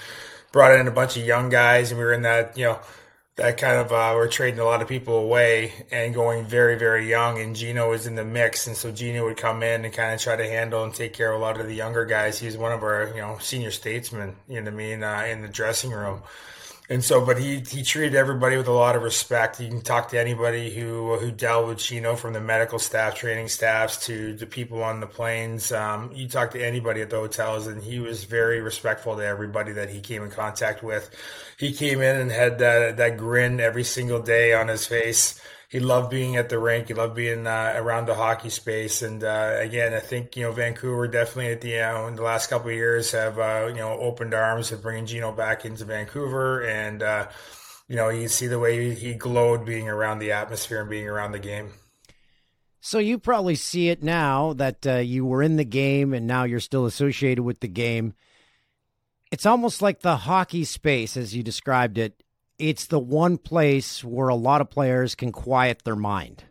brought 0.55 0.79
in 0.79 0.87
a 0.87 0.91
bunch 0.91 1.17
of 1.17 1.25
young 1.25 1.49
guys, 1.49 1.91
and 1.91 1.99
we 1.99 2.05
were 2.05 2.13
in 2.13 2.21
that, 2.21 2.57
you 2.57 2.63
know, 2.63 2.79
that 3.35 3.57
kind 3.57 3.77
of 3.77 3.91
uh, 3.91 4.13
we're 4.15 4.29
trading 4.29 4.61
a 4.61 4.63
lot 4.63 4.81
of 4.81 4.87
people 4.87 5.17
away 5.17 5.73
and 5.91 6.13
going 6.13 6.45
very 6.45 6.79
very 6.79 7.09
young 7.09 7.37
and 7.41 7.53
Gino 7.53 7.89
was 7.89 8.07
in 8.07 8.15
the 8.15 8.23
mix 8.23 8.65
and 8.65 8.77
so 8.77 8.93
Gino 8.93 9.25
would 9.25 9.35
come 9.35 9.61
in 9.61 9.83
and 9.83 9.93
kind 9.93 10.13
of 10.13 10.21
try 10.21 10.37
to 10.37 10.47
handle 10.47 10.85
and 10.85 10.93
take 10.93 11.11
care 11.11 11.33
of 11.33 11.41
a 11.41 11.43
lot 11.43 11.59
of 11.59 11.67
the 11.67 11.75
younger 11.75 12.05
guys. 12.05 12.39
He's 12.39 12.55
one 12.55 12.71
of 12.71 12.81
our 12.81 13.11
you 13.13 13.19
know 13.19 13.37
senior 13.41 13.71
statesmen 13.71 14.37
you 14.47 14.61
know 14.61 14.71
what 14.71 14.73
I 14.73 14.77
mean 14.77 15.03
uh, 15.03 15.25
in 15.29 15.41
the 15.41 15.49
dressing 15.49 15.91
room 15.91 16.21
and 16.87 17.03
so, 17.03 17.25
but 17.25 17.39
he 17.39 17.61
he 17.61 17.83
treated 17.83 18.13
everybody 18.15 18.57
with 18.57 18.67
a 18.67 18.71
lot 18.71 18.95
of 18.95 19.01
respect. 19.01 19.59
You 19.59 19.69
can 19.69 19.81
talk 19.81 20.09
to 20.09 20.19
anybody 20.19 20.69
who 20.69 21.17
who 21.17 21.31
dealt 21.31 21.67
with 21.67 21.79
Gino, 21.79 22.15
from 22.15 22.33
the 22.33 22.41
medical 22.41 22.77
staff, 22.77 23.15
training 23.15 23.47
staffs 23.47 24.05
to 24.05 24.33
the 24.33 24.45
people 24.45 24.83
on 24.83 24.99
the 24.99 25.07
planes. 25.07 25.71
Um, 25.71 26.11
you 26.13 26.27
talk 26.27 26.51
to 26.51 26.63
anybody 26.63 27.01
at 27.01 27.09
the 27.09 27.15
hotels, 27.15 27.65
and 27.65 27.81
he 27.81 27.99
was 27.99 28.25
very 28.25 28.61
respectful 28.61 29.15
to 29.15 29.25
everybody 29.25 29.71
that 29.73 29.89
he 29.89 29.99
came 29.99 30.21
in 30.21 30.29
contact 30.29 30.83
with. 30.83 31.09
He 31.57 31.73
came 31.73 32.01
in 32.01 32.17
and 32.17 32.31
had 32.31 32.59
that 32.59 32.97
that 32.97 33.17
grin 33.17 33.59
every 33.59 33.83
single 33.83 34.21
day 34.21 34.53
on 34.53 34.67
his 34.67 34.85
face 34.85 35.41
he 35.69 35.79
loved 35.79 36.09
being 36.09 36.35
at 36.35 36.49
the 36.49 36.59
rink. 36.59 36.87
He 36.87 36.93
loved 36.93 37.15
being 37.15 37.47
uh, 37.47 37.73
around 37.75 38.07
the 38.07 38.15
hockey 38.15 38.49
space. 38.49 39.01
And 39.01 39.23
uh, 39.23 39.57
again, 39.59 39.93
I 39.93 39.99
think 39.99 40.35
you 40.35 40.43
know 40.43 40.51
Vancouver 40.51 41.07
definitely 41.07 41.51
at 41.51 41.61
the 41.61 41.71
know, 41.71 42.07
in 42.07 42.15
the 42.15 42.23
last 42.23 42.49
couple 42.49 42.69
of 42.69 42.75
years 42.75 43.11
have 43.11 43.39
uh, 43.39 43.67
you 43.67 43.75
know 43.75 43.97
opened 43.99 44.33
arms 44.33 44.71
of 44.71 44.81
bringing 44.81 45.05
Gino 45.05 45.31
back 45.31 45.65
into 45.65 45.85
Vancouver 45.85 46.63
and. 46.63 47.01
Uh, 47.01 47.27
you 47.87 47.95
know, 47.95 48.09
you 48.09 48.27
see 48.27 48.47
the 48.47 48.59
way 48.59 48.95
he 48.95 49.13
glowed 49.13 49.65
being 49.65 49.87
around 49.87 50.19
the 50.19 50.31
atmosphere 50.31 50.81
and 50.81 50.89
being 50.89 51.07
around 51.07 51.33
the 51.33 51.39
game. 51.39 51.71
So 52.81 52.99
you 52.99 53.17
probably 53.17 53.55
see 53.55 53.89
it 53.89 54.03
now 54.03 54.53
that 54.53 54.85
uh, 54.85 54.95
you 54.97 55.25
were 55.25 55.41
in 55.41 55.55
the 55.55 55.65
game 55.65 56.13
and 56.13 56.27
now 56.27 56.43
you're 56.43 56.59
still 56.59 56.85
associated 56.85 57.43
with 57.43 57.59
the 57.59 57.67
game. 57.67 58.13
It's 59.31 59.45
almost 59.45 59.81
like 59.81 60.01
the 60.01 60.17
hockey 60.17 60.63
space, 60.65 61.17
as 61.17 61.35
you 61.35 61.43
described 61.43 61.97
it. 61.97 62.23
It's 62.57 62.85
the 62.85 62.99
one 62.99 63.37
place 63.37 64.03
where 64.03 64.29
a 64.29 64.35
lot 64.35 64.61
of 64.61 64.69
players 64.69 65.15
can 65.15 65.31
quiet 65.31 65.83
their 65.83 65.95
mind. 65.95 66.45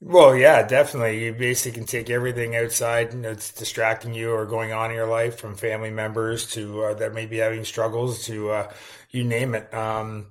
Well, 0.00 0.36
yeah, 0.36 0.66
definitely. 0.66 1.24
You 1.24 1.32
basically 1.32 1.78
can 1.78 1.86
take 1.86 2.10
everything 2.10 2.54
outside 2.54 3.10
that's 3.22 3.50
distracting 3.50 4.14
you 4.14 4.30
or 4.30 4.44
going 4.44 4.72
on 4.72 4.90
in 4.90 4.96
your 4.96 5.08
life, 5.08 5.38
from 5.38 5.56
family 5.56 5.90
members 5.90 6.46
to 6.52 6.84
uh, 6.84 6.94
that 6.94 7.14
may 7.14 7.26
be 7.26 7.38
having 7.38 7.64
struggles 7.64 8.24
to 8.26 8.50
uh, 8.50 8.72
you 9.10 9.24
name 9.24 9.54
it. 9.54 9.72
Um, 9.72 10.26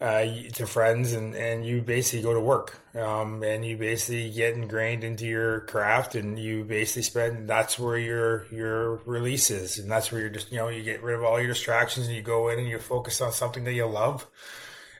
uh, 0.00 0.24
to 0.52 0.66
friends 0.66 1.12
and, 1.12 1.34
and 1.34 1.66
you 1.66 1.82
basically 1.82 2.22
go 2.22 2.32
to 2.32 2.40
work. 2.40 2.80
Um, 2.94 3.42
and 3.42 3.64
you 3.64 3.76
basically 3.76 4.30
get 4.30 4.54
ingrained 4.54 5.04
into 5.04 5.26
your 5.26 5.60
craft 5.60 6.14
and 6.14 6.38
you 6.38 6.64
basically 6.64 7.02
spend 7.02 7.48
that's 7.48 7.78
where 7.78 7.98
your 7.98 8.46
your 8.52 8.96
release 9.06 9.50
is. 9.50 9.78
And 9.78 9.90
that's 9.90 10.12
where 10.12 10.20
you're 10.20 10.30
just 10.30 10.52
you 10.52 10.58
know 10.58 10.68
you 10.68 10.82
get 10.82 11.02
rid 11.02 11.16
of 11.16 11.24
all 11.24 11.38
your 11.38 11.48
distractions 11.48 12.06
and 12.06 12.16
you 12.16 12.22
go 12.22 12.48
in 12.48 12.58
and 12.58 12.68
you 12.68 12.78
focus 12.78 13.20
on 13.20 13.32
something 13.32 13.64
that 13.64 13.72
you 13.72 13.86
love 13.86 14.26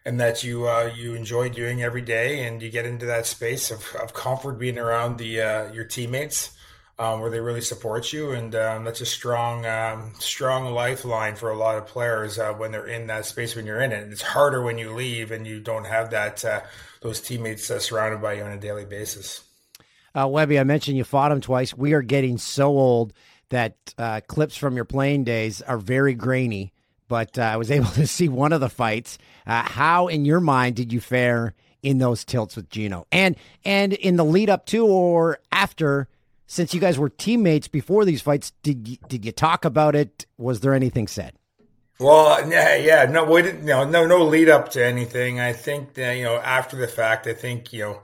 and 0.04 0.20
that 0.20 0.42
you 0.42 0.68
uh, 0.68 0.90
you 0.94 1.14
enjoy 1.14 1.48
doing 1.48 1.82
every 1.82 2.02
day. 2.02 2.46
And 2.46 2.60
you 2.60 2.70
get 2.70 2.86
into 2.86 3.06
that 3.06 3.26
space 3.26 3.70
of, 3.70 3.94
of 4.02 4.14
comfort 4.14 4.58
being 4.58 4.78
around 4.78 5.18
the 5.18 5.40
uh, 5.40 5.72
your 5.72 5.84
teammates 5.84 6.57
um, 6.98 7.20
where 7.20 7.30
they 7.30 7.40
really 7.40 7.60
support 7.60 8.12
you, 8.12 8.32
and 8.32 8.54
um, 8.56 8.84
that's 8.84 9.00
a 9.00 9.06
strong, 9.06 9.64
um, 9.66 10.12
strong 10.18 10.72
lifeline 10.74 11.36
for 11.36 11.50
a 11.50 11.56
lot 11.56 11.78
of 11.78 11.86
players 11.86 12.38
uh, 12.38 12.52
when 12.52 12.72
they're 12.72 12.88
in 12.88 13.06
that 13.06 13.24
space 13.24 13.54
when 13.54 13.66
you're 13.66 13.80
in 13.80 13.92
it. 13.92 14.02
And 14.02 14.12
it's 14.12 14.22
harder 14.22 14.62
when 14.62 14.78
you 14.78 14.92
leave 14.92 15.30
and 15.30 15.46
you 15.46 15.60
don't 15.60 15.86
have 15.86 16.10
that 16.10 16.44
uh, 16.44 16.62
those 17.00 17.20
teammates 17.20 17.70
uh, 17.70 17.78
surrounded 17.78 18.20
by 18.20 18.34
you 18.34 18.42
on 18.42 18.50
a 18.50 18.58
daily 18.58 18.84
basis. 18.84 19.44
Uh, 20.18 20.26
Webby, 20.26 20.58
I 20.58 20.64
mentioned 20.64 20.96
you 20.96 21.04
fought 21.04 21.30
him 21.30 21.40
twice. 21.40 21.72
We 21.72 21.92
are 21.92 22.02
getting 22.02 22.36
so 22.36 22.66
old 22.66 23.12
that 23.50 23.76
uh, 23.96 24.20
clips 24.26 24.56
from 24.56 24.74
your 24.74 24.84
playing 24.84 25.22
days 25.22 25.62
are 25.62 25.78
very 25.78 26.14
grainy. 26.14 26.72
But 27.06 27.38
uh, 27.38 27.42
I 27.42 27.56
was 27.56 27.70
able 27.70 27.90
to 27.90 28.08
see 28.08 28.28
one 28.28 28.52
of 28.52 28.60
the 28.60 28.68
fights. 28.68 29.18
how, 29.46 30.08
in 30.08 30.24
your 30.24 30.40
mind, 30.40 30.74
did 30.74 30.92
you 30.92 31.00
fare 31.00 31.54
in 31.80 31.98
those 31.98 32.24
tilts 32.24 32.56
with 32.56 32.68
Gino, 32.70 33.06
and 33.12 33.36
and 33.64 33.92
in 33.92 34.16
the 34.16 34.24
lead 34.24 34.50
up 34.50 34.66
to 34.66 34.84
or 34.84 35.38
after? 35.52 36.08
Since 36.48 36.74
you 36.74 36.80
guys 36.80 36.98
were 36.98 37.10
teammates 37.10 37.68
before 37.68 38.04
these 38.04 38.22
fights, 38.22 38.52
did 38.62 38.88
you, 38.88 38.96
did 39.06 39.24
you 39.24 39.30
talk 39.30 39.64
about 39.64 39.94
it? 39.94 40.26
Was 40.38 40.60
there 40.60 40.74
anything 40.74 41.06
said? 41.06 41.34
Well, 42.00 42.48
yeah, 42.48 42.76
yeah, 42.76 43.04
no, 43.04 43.24
we 43.24 43.42
didn't, 43.42 43.64
no, 43.64 43.84
no, 43.84 44.06
no 44.06 44.24
lead 44.24 44.48
up 44.48 44.70
to 44.70 44.84
anything. 44.84 45.40
I 45.40 45.52
think 45.52 45.94
that 45.94 46.12
you 46.12 46.24
know 46.24 46.36
after 46.36 46.76
the 46.76 46.88
fact, 46.88 47.26
I 47.26 47.34
think 47.34 47.72
you 47.72 47.80
know 47.80 48.00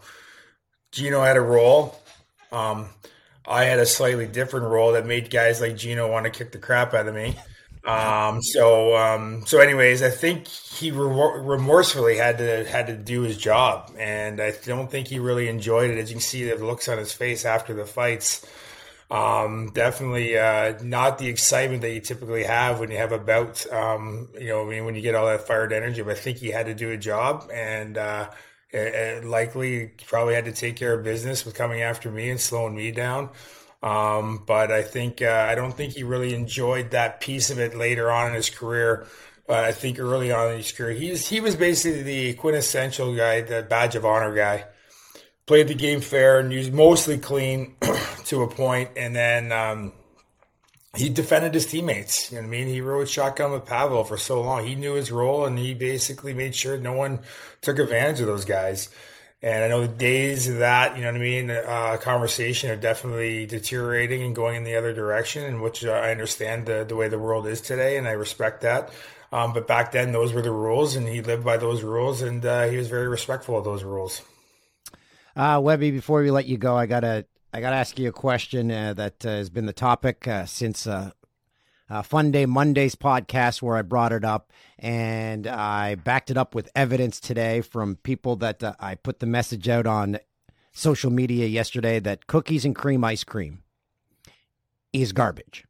Gino 0.93 1.23
had 1.23 1.37
a 1.37 1.41
role. 1.41 1.99
Um, 2.53 2.89
I 3.47 3.65
had 3.65 3.79
a 3.79 3.87
slightly 3.87 4.27
different 4.27 4.67
role 4.67 4.93
that 4.93 5.07
made 5.07 5.31
guys 5.31 5.61
like 5.61 5.77
Gino 5.77 6.11
want 6.11 6.25
to 6.25 6.31
kick 6.31 6.53
the 6.53 6.59
crap 6.59 6.93
out 6.93 7.07
of 7.07 7.15
me. 7.15 7.37
Um, 7.85 8.43
so, 8.43 8.97
um, 8.97 9.45
so 9.47 9.61
anyways, 9.61 10.03
I 10.03 10.09
think 10.11 10.47
he 10.49 10.91
remorsefully 10.91 12.17
had 12.17 12.39
to, 12.39 12.65
had 12.65 12.87
to 12.87 12.97
do 12.97 13.23
his 13.23 13.37
job. 13.37 13.93
And 13.99 14.41
I 14.41 14.53
don't 14.65 14.91
think 14.91 15.09
he 15.09 15.19
really 15.19 15.49
enjoyed 15.49 15.91
it. 15.91 15.99
As 15.99 16.11
you 16.11 16.15
can 16.15 16.23
see, 16.23 16.45
the 16.45 16.57
looks 16.65 16.89
on 16.89 16.99
his 16.99 17.13
face 17.13 17.45
after 17.45 17.75
the 17.75 17.85
fights. 17.85 18.47
Um, 19.11 19.71
definitely, 19.75 20.39
uh, 20.39 20.83
not 20.83 21.19
the 21.19 21.29
excitement 21.29 21.83
that 21.83 21.93
you 21.93 22.01
typically 22.01 22.45
have 22.45 22.81
when 22.81 22.91
you 22.91 22.97
have 22.97 23.13
a 23.13 23.19
bout. 23.19 23.71
Um, 23.71 24.29
you 24.41 24.49
know, 24.49 24.67
I 24.67 24.71
mean, 24.71 24.87
when 24.87 24.95
you 24.95 25.03
get 25.03 25.15
all 25.15 25.27
that 25.27 25.47
fired 25.47 25.73
energy, 25.73 26.01
but 26.03 26.13
I 26.13 26.19
think 26.19 26.39
he 26.39 26.49
had 26.49 26.67
to 26.67 26.75
do 26.75 26.91
a 26.91 26.97
job 26.97 27.51
and, 27.53 27.99
uh, 27.99 28.31
it, 28.71 29.25
likely 29.25 29.93
probably 30.07 30.35
had 30.35 30.47
to 30.47 30.53
take 30.53 30.77
care 30.77 30.95
of 30.95 31.05
business 31.05 31.45
with 31.45 31.55
coming 31.55 31.83
after 31.83 32.11
me 32.11 32.31
and 32.31 32.41
slowing 32.41 32.75
me 32.75 32.91
down. 32.91 33.31
Um, 33.85 34.43
but 34.47 34.73
I 34.73 34.83
think 34.83 35.21
uh, 35.21 35.47
I 35.47 35.55
don't 35.55 35.77
think 35.77 35.93
he 35.93 36.05
really 36.05 36.35
enjoyed 36.35 36.93
that 36.93 37.21
piece 37.21 37.51
of 37.51 37.59
it 37.59 37.77
later 37.77 38.11
on 38.11 38.29
in 38.29 38.35
his 38.35 38.49
career. 38.49 39.07
But 39.47 39.65
I 39.65 39.73
think 39.73 39.99
early 39.99 40.33
on 40.33 40.53
in 40.53 40.57
his 40.57 40.73
career, 40.73 40.93
he's 40.93 41.29
he 41.29 41.41
was 41.41 41.55
basically 41.55 42.03
the 42.03 42.33
quintessential 42.33 43.15
guy, 43.15 43.43
the 43.43 43.63
badge 43.63 43.95
of 43.95 44.07
honor 44.07 44.35
guy. 44.35 44.65
Played 45.45 45.69
the 45.69 45.75
game 45.75 46.01
fair 46.01 46.39
and 46.39 46.51
used 46.51 46.73
mostly 46.73 47.19
clean 47.19 47.77
to 48.25 48.43
a 48.43 48.49
point, 48.49 48.89
and 48.97 49.15
then 49.15 49.53
um, 49.53 49.93
he 50.97 51.11
defended 51.11 51.53
his 51.53 51.67
teammates. 51.67 52.33
You 52.33 52.39
know 52.39 52.47
I 52.47 52.49
mean? 52.49 52.69
He 52.69 52.81
rode 52.81 53.11
shotgun 53.11 53.53
with 53.53 53.67
Pavel 53.67 54.05
for 54.05 54.17
so 54.17 54.41
long. 54.41 54.65
He 54.65 54.77
knew 54.77 54.95
his 54.95 55.13
role, 55.13 55.45
and 55.45 55.59
he 55.59 55.75
basically 55.75 56.33
made 56.33 56.55
sure 56.55 56.79
no 56.79 56.95
one 56.95 57.21
took 57.61 57.79
advantage 57.79 58.21
of 58.21 58.29
those 58.29 58.47
guys. 58.47 58.89
And 59.45 59.63
I 59.63 59.69
know 59.69 59.83
the 59.83 59.89
days 59.89 60.49
of 60.49 60.61
that, 60.61 60.97
you 60.97 61.03
know 61.03 61.09
what 61.09 61.21
I 61.21 61.23
mean, 61.23 61.51
uh, 61.51 61.99
conversation 62.01 62.71
are 62.71 62.77
definitely 62.77 63.45
deteriorating 63.45 64.23
and 64.23 64.35
going 64.35 64.57
in 64.57 64.65
the 64.65 64.75
other 64.75 64.95
direction, 64.95 65.45
in 65.45 65.61
which 65.61 65.85
uh, 65.85 65.91
I 65.91 66.13
understand 66.13 66.65
the, 66.65 66.83
the 66.83 66.97
way 66.97 67.09
the 67.09 67.19
world 67.19 67.47
is 67.47 67.61
today, 67.61 67.99
and 67.99 68.09
I 68.09 68.13
respect 68.13 68.63
that. 68.63 68.91
Um, 69.33 69.53
but 69.53 69.67
back 69.67 69.93
then, 69.93 70.13
those 70.13 70.33
were 70.33 70.41
the 70.41 70.51
rules, 70.51 70.97
and 70.97 71.07
he 71.07 71.21
lived 71.21 71.45
by 71.45 71.59
those 71.59 71.83
rules, 71.83 72.23
and 72.23 72.43
uh, 72.47 72.69
he 72.69 72.79
was 72.79 72.89
very 72.89 73.07
respectful 73.07 73.59
of 73.59 73.65
those 73.65 73.85
rules. 73.85 74.23
Uh, 75.37 75.61
Webby, 75.63 75.91
before 75.91 76.23
we 76.23 76.31
let 76.31 76.47
you 76.47 76.57
go, 76.57 76.75
I 76.75 76.87
gotta 76.87 77.27
I 77.53 77.61
gotta 77.61 77.77
ask 77.77 77.99
you 77.99 78.09
a 78.09 78.13
question 78.13 78.71
uh, 78.71 78.95
that 78.95 79.27
uh, 79.27 79.29
has 79.29 79.51
been 79.51 79.67
the 79.67 79.75
topic 79.75 80.27
uh, 80.27 80.47
since 80.47 80.87
uh, 81.91 82.03
Fun 82.03 82.31
Day 82.31 82.47
Mondays 82.47 82.95
podcast 82.95 83.63
where 83.63 83.77
I 83.77 83.83
brought 83.83 84.13
it 84.13 84.25
up, 84.25 84.53
and 84.79 85.47
I 85.47 85.95
backed 85.97 86.31
it 86.31 86.37
up 86.37 86.55
with 86.55 86.71
evidence 86.75 87.21
today 87.21 87.61
from 87.61 87.97
people 87.97 88.37
that 88.37 88.63
uh, 88.63 88.75
I 88.81 88.95
put 88.95 89.21
the 89.21 89.27
message 89.27 89.69
out 89.69 89.87
on 89.87 90.19
social 90.73 91.11
media 91.11 91.47
yesterday 91.47 92.01
that 92.01 92.27
cookies 92.27 92.65
and 92.65 92.75
cream 92.75 93.05
ice 93.05 93.25
cream 93.25 93.63
is 94.93 95.13
garbage. 95.13 95.65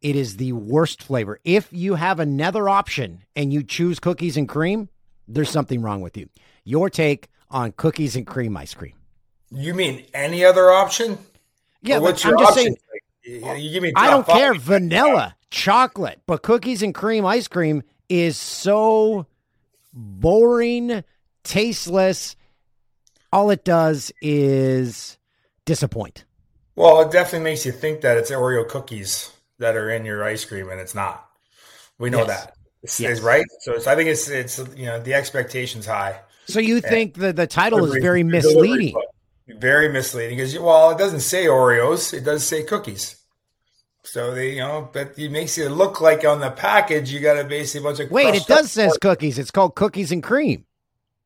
It 0.00 0.16
is 0.16 0.36
the 0.36 0.52
worst 0.52 1.02
flavor. 1.02 1.40
If 1.44 1.68
you 1.72 1.94
have 1.94 2.20
another 2.20 2.68
option 2.68 3.22
and 3.34 3.52
you 3.52 3.62
choose 3.62 3.98
cookies 3.98 4.36
and 4.36 4.48
cream, 4.48 4.88
there's 5.26 5.50
something 5.50 5.82
wrong 5.82 6.00
with 6.00 6.16
you. 6.16 6.28
Your 6.64 6.90
take 6.90 7.28
on 7.50 7.72
cookies 7.72 8.16
and 8.16 8.26
cream 8.26 8.56
ice 8.56 8.74
cream. 8.74 8.94
You 9.50 9.74
mean 9.74 10.04
any 10.12 10.44
other 10.44 10.70
option? 10.70 11.18
Yeah, 11.82 11.98
what's 11.98 12.24
your 12.24 12.34
I'm 12.34 12.38
just 12.40 12.52
option? 12.52 12.64
saying 12.64 12.76
you 13.26 13.70
give 13.70 13.82
me. 13.82 13.92
I 13.96 14.10
don't 14.10 14.26
care 14.26 14.54
vanilla, 14.54 15.36
chocolate, 15.50 16.20
but 16.26 16.42
cookies 16.42 16.82
and 16.82 16.94
cream 16.94 17.26
ice 17.26 17.48
cream 17.48 17.82
is 18.08 18.36
so 18.36 19.26
boring, 19.92 21.04
tasteless. 21.42 22.36
All 23.32 23.50
it 23.50 23.64
does 23.64 24.12
is 24.22 25.18
disappoint. 25.64 26.24
Well, 26.76 27.00
it 27.02 27.10
definitely 27.10 27.50
makes 27.50 27.66
you 27.66 27.72
think 27.72 28.02
that 28.02 28.16
it's 28.16 28.30
Oreo 28.30 28.68
cookies 28.68 29.32
that 29.58 29.76
are 29.76 29.90
in 29.90 30.04
your 30.04 30.22
ice 30.22 30.44
cream, 30.44 30.68
and 30.68 30.80
it's 30.80 30.94
not. 30.94 31.28
We 31.98 32.10
know 32.10 32.18
yes. 32.18 32.26
that. 32.28 32.52
It's, 32.82 33.00
yes. 33.00 33.12
it's, 33.12 33.20
right. 33.22 33.44
So 33.60 33.72
it's, 33.72 33.86
I 33.86 33.96
think 33.96 34.08
it's 34.08 34.28
it's 34.28 34.58
you 34.76 34.86
know 34.86 35.00
the 35.00 35.14
expectation's 35.14 35.86
high. 35.86 36.20
So 36.46 36.60
you 36.60 36.76
and 36.76 36.84
think 36.84 37.14
the 37.14 37.32
the 37.32 37.46
title 37.46 37.84
is 37.84 38.00
very 38.02 38.22
misleading? 38.22 38.94
Very 39.48 39.88
misleading 39.88 40.38
because 40.38 40.58
well, 40.58 40.90
it 40.90 40.98
doesn't 40.98 41.20
say 41.20 41.46
Oreos; 41.46 42.12
it 42.12 42.24
does 42.24 42.44
say 42.44 42.64
cookies. 42.64 43.16
So 44.02 44.34
they, 44.34 44.54
you 44.54 44.60
know, 44.60 44.88
but 44.92 45.18
it 45.18 45.30
makes 45.30 45.58
it 45.58 45.70
look 45.70 46.00
like 46.00 46.24
on 46.24 46.40
the 46.40 46.50
package 46.50 47.12
you 47.12 47.20
got 47.20 47.38
a 47.38 47.44
basically 47.44 47.84
bunch 47.84 48.00
of. 48.00 48.10
Wait, 48.10 48.34
it 48.34 48.46
does 48.46 48.70
says 48.70 48.98
cookies. 49.00 49.38
It's 49.38 49.50
called 49.50 49.74
cookies 49.74 50.10
and 50.10 50.22
cream. 50.22 50.64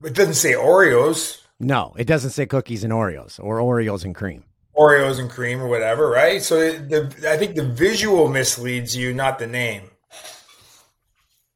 It 0.05 0.15
doesn't 0.15 0.35
say 0.35 0.53
Oreos. 0.53 1.41
No, 1.59 1.95
it 1.99 2.07
doesn't 2.07 2.31
say 2.31 2.47
cookies 2.47 2.85
and 2.85 2.93
Oreos 2.93 3.39
or 3.43 3.59
Oreos 3.59 4.05
and 4.05 4.15
cream. 4.15 4.45
Oreos 4.77 5.19
and 5.19 5.31
cream 5.31 5.61
or 5.61 5.69
whatever, 5.69 6.09
right? 6.09 6.43
So 6.43 6.57
the 6.59 7.31
I 7.31 7.37
think 7.37 7.55
the 7.55 7.67
visual 7.67 8.29
misleads 8.29 8.97
you, 8.97 9.13
not 9.13 9.39
the 9.39 9.47
name. 9.47 9.91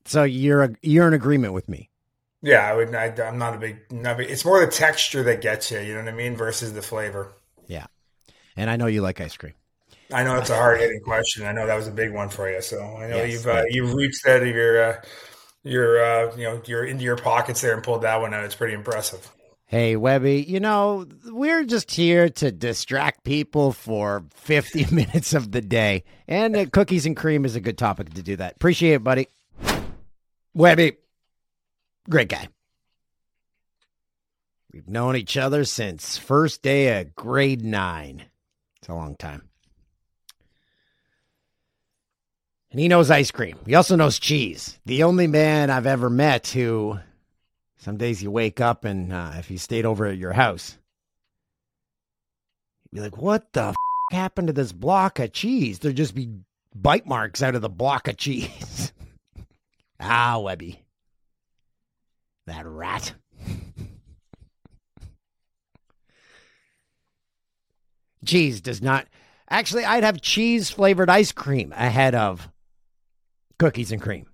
So 0.05 0.25
you're 0.25 0.65
a, 0.65 0.71
you're 0.83 1.09
in 1.09 1.15
agreement 1.15 1.55
with 1.55 1.69
me. 1.69 1.91
Yeah, 2.45 2.71
I 2.71 2.75
would. 2.75 2.95
I, 2.95 3.07
am 3.27 3.39
not 3.39 3.55
a 3.55 3.59
big, 3.59 3.91
not 3.91 4.19
big. 4.19 4.31
It's 4.31 4.45
more 4.45 4.61
the 4.61 4.71
texture 4.71 5.23
that 5.23 5.41
gets 5.41 5.71
you. 5.71 5.81
You 5.81 5.95
know 5.95 6.01
what 6.05 6.13
I 6.13 6.17
mean, 6.17 6.37
versus 6.37 6.75
the 6.75 6.83
flavor. 6.83 7.33
Yeah, 7.69 7.87
and 8.55 8.69
I 8.69 8.77
know 8.77 8.85
you 8.85 9.01
like 9.01 9.19
ice 9.19 9.35
cream. 9.35 9.55
I 10.13 10.23
know 10.25 10.37
it's 10.37 10.51
a 10.51 10.57
hard 10.57 10.79
hitting 10.79 11.01
question. 11.01 11.47
I 11.47 11.53
know 11.53 11.67
that 11.67 11.75
was 11.75 11.89
a 11.89 11.91
big 11.91 12.13
one 12.13 12.29
for 12.29 12.51
you. 12.51 12.61
So 12.61 12.83
I 12.83 13.09
know 13.09 13.17
yes, 13.17 13.33
you've 13.33 13.47
uh, 13.47 13.63
you've 13.71 13.95
reached 13.95 14.27
out 14.27 14.43
of 14.43 14.49
your 14.49 14.85
uh, 14.85 15.03
your 15.63 16.05
uh, 16.05 16.37
you 16.37 16.45
know 16.45 16.61
you're 16.67 16.85
into 16.85 17.03
your 17.03 17.17
pockets 17.17 17.63
there 17.63 17.73
and 17.73 17.83
pulled 17.83 18.03
that 18.03 18.21
one 18.21 18.35
out. 18.35 18.45
It's 18.45 18.55
pretty 18.55 18.75
impressive. 18.75 19.33
Hey 19.65 19.97
Webby, 19.97 20.45
you 20.47 20.61
know 20.61 21.07
we're 21.25 21.65
just 21.65 21.91
here 21.91 22.29
to 22.29 22.53
distract 22.53 23.25
people 23.25 23.73
for 23.73 24.23
50 24.35 24.87
minutes 24.95 25.33
of 25.33 25.51
the 25.51 25.63
day, 25.63 26.05
and 26.29 26.55
uh, 26.55 26.67
cookies 26.67 27.07
and 27.07 27.17
cream 27.17 27.47
is 27.47 27.57
a 27.57 27.61
good 27.61 27.79
topic 27.79 28.13
to 28.13 28.23
do 28.23 28.37
that. 28.37 28.57
Appreciate 28.57 28.93
it, 28.93 29.03
buddy. 29.03 29.29
Webby, 30.53 30.99
great 32.09 32.29
guy. 32.29 32.49
We've 34.73 34.89
known 34.89 35.17
each 35.17 35.37
other 35.37 35.65
since 35.65 36.19
first 36.19 36.63
day 36.63 37.01
of 37.01 37.15
grade 37.15 37.65
nine. 37.65 38.25
It's 38.81 38.89
a 38.89 38.95
long 38.95 39.15
time. 39.17 39.49
And 42.73 42.81
he 42.81 42.89
knows 42.89 43.09
ice 43.09 43.31
cream. 43.31 43.57
He 43.67 43.77
also 43.77 43.95
knows 43.95 44.19
cheese. 44.19 44.81
The 44.85 45.05
only 45.05 45.29
man 45.29 45.71
I've 45.71 45.87
ever 45.87 46.11
met 46.11 46.49
who 46.49 46.99
some 47.77 47.99
days 47.99 48.21
you 48.21 48.33
wake 48.33 48.61
up 48.61 48.85
and 48.85 49.13
uh, 49.13 49.35
if 49.37 49.47
he 49.47 49.59
stayed 49.59 49.87
over 49.87 50.07
at 50.07 50.19
your 50.19 50.33
house, 50.33 50.77
you'd 52.91 52.97
be 52.97 53.01
like, 53.01 53.17
what 53.17 53.53
the 53.53 53.67
f- 53.67 53.77
happened 54.11 54.49
to 54.49 54.53
this 54.53 54.73
block 54.73 55.21
of 55.21 55.33
cheese? 55.33 55.79
There'd 55.79 55.95
just 55.95 56.17
be 56.17 56.31
bite 56.75 57.07
marks 57.07 57.43
out 57.43 57.55
of 57.55 57.63
the 57.63 57.69
block 57.69 58.09
of 58.09 58.17
cheese. 58.17 58.93
ah, 60.01 60.41
Webby. 60.41 60.84
That 62.47 62.67
rat. 62.67 63.15
cheese 68.25 68.61
does 68.61 68.83
not. 68.83 69.07
Actually, 69.49 69.85
I'd 69.85 70.05
have 70.05 70.21
cheese 70.21 70.71
flavored 70.71 71.11
ice 71.11 71.33
cream 71.33 71.73
ahead 71.77 72.15
of 72.15 72.49
cookies 73.59 73.93
and 73.93 74.01
cream. 74.01 74.27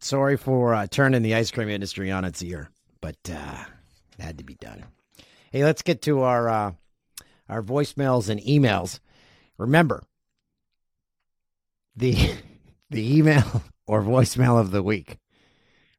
Sorry 0.00 0.36
for 0.36 0.74
uh, 0.74 0.86
turning 0.86 1.22
the 1.22 1.34
ice 1.34 1.50
cream 1.50 1.68
industry 1.68 2.10
on 2.10 2.24
its 2.24 2.42
ear, 2.42 2.70
but 3.00 3.16
uh, 3.28 3.64
it 4.16 4.22
had 4.22 4.38
to 4.38 4.44
be 4.44 4.54
done. 4.54 4.84
Hey, 5.50 5.64
let's 5.64 5.82
get 5.82 6.02
to 6.02 6.20
our 6.20 6.48
uh, 6.48 6.72
our 7.48 7.62
voicemails 7.62 8.28
and 8.28 8.40
emails. 8.40 9.00
Remember, 9.56 10.04
the 11.96 12.30
the 12.90 13.18
email 13.18 13.62
or 13.86 14.02
voicemail 14.02 14.58
of 14.58 14.70
the 14.70 14.82
week 14.82 15.18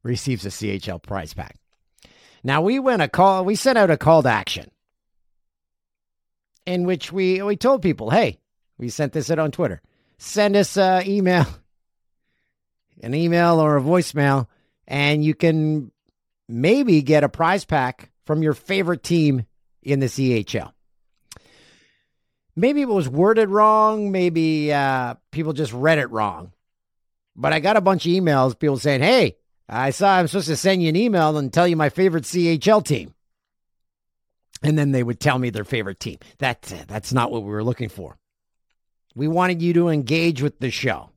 receives 0.03 0.45
a 0.45 0.49
CHL 0.49 1.01
prize 1.01 1.33
pack. 1.33 1.55
Now 2.43 2.61
we 2.61 2.79
went 2.79 3.01
a 3.01 3.07
call. 3.07 3.43
We 3.45 3.55
sent 3.55 3.77
out 3.77 3.91
a 3.91 3.97
call 3.97 4.23
to 4.23 4.29
action 4.29 4.71
in 6.65 6.85
which 6.85 7.11
we 7.11 7.41
we 7.41 7.55
told 7.57 7.81
people, 7.81 8.09
hey, 8.09 8.39
we 8.77 8.89
sent 8.89 9.13
this 9.13 9.29
out 9.31 9.39
on 9.39 9.51
Twitter. 9.51 9.81
Send 10.17 10.55
us 10.55 10.77
an 10.77 11.07
email, 11.07 11.45
an 13.03 13.13
email 13.13 13.59
or 13.59 13.77
a 13.77 13.81
voicemail, 13.81 14.47
and 14.87 15.23
you 15.23 15.33
can 15.33 15.91
maybe 16.47 17.01
get 17.01 17.23
a 17.23 17.29
prize 17.29 17.65
pack 17.65 18.11
from 18.25 18.43
your 18.43 18.53
favorite 18.53 19.03
team 19.03 19.45
in 19.81 19.99
the 19.99 20.07
CHL. 20.07 20.71
Maybe 22.55 22.81
it 22.81 22.89
was 22.89 23.07
worded 23.07 23.49
wrong. 23.49 24.11
Maybe 24.11 24.73
uh, 24.73 25.15
people 25.31 25.53
just 25.53 25.71
read 25.71 25.97
it 25.97 26.11
wrong. 26.11 26.51
But 27.39 27.53
I 27.53 27.61
got 27.61 27.77
a 27.77 27.81
bunch 27.81 28.05
of 28.05 28.11
emails, 28.11 28.59
people 28.59 28.77
saying, 28.77 29.01
hey, 29.01 29.37
I 29.69 29.91
saw 29.91 30.17
I'm 30.17 30.27
supposed 30.27 30.49
to 30.49 30.57
send 30.57 30.83
you 30.83 30.89
an 30.89 30.97
email 30.97 31.37
and 31.37 31.53
tell 31.53 31.67
you 31.67 31.77
my 31.77 31.87
favorite 31.87 32.25
CHL 32.25 32.85
team. 32.85 33.13
And 34.61 34.77
then 34.77 34.91
they 34.91 35.03
would 35.03 35.21
tell 35.21 35.39
me 35.39 35.49
their 35.49 35.63
favorite 35.63 36.01
team. 36.01 36.17
That, 36.39 36.61
that's 36.87 37.13
not 37.13 37.31
what 37.31 37.43
we 37.43 37.49
were 37.49 37.63
looking 37.63 37.87
for. 37.87 38.17
We 39.15 39.29
wanted 39.29 39.61
you 39.61 39.71
to 39.73 39.87
engage 39.87 40.41
with 40.41 40.59
the 40.59 40.69
show. 40.69 41.11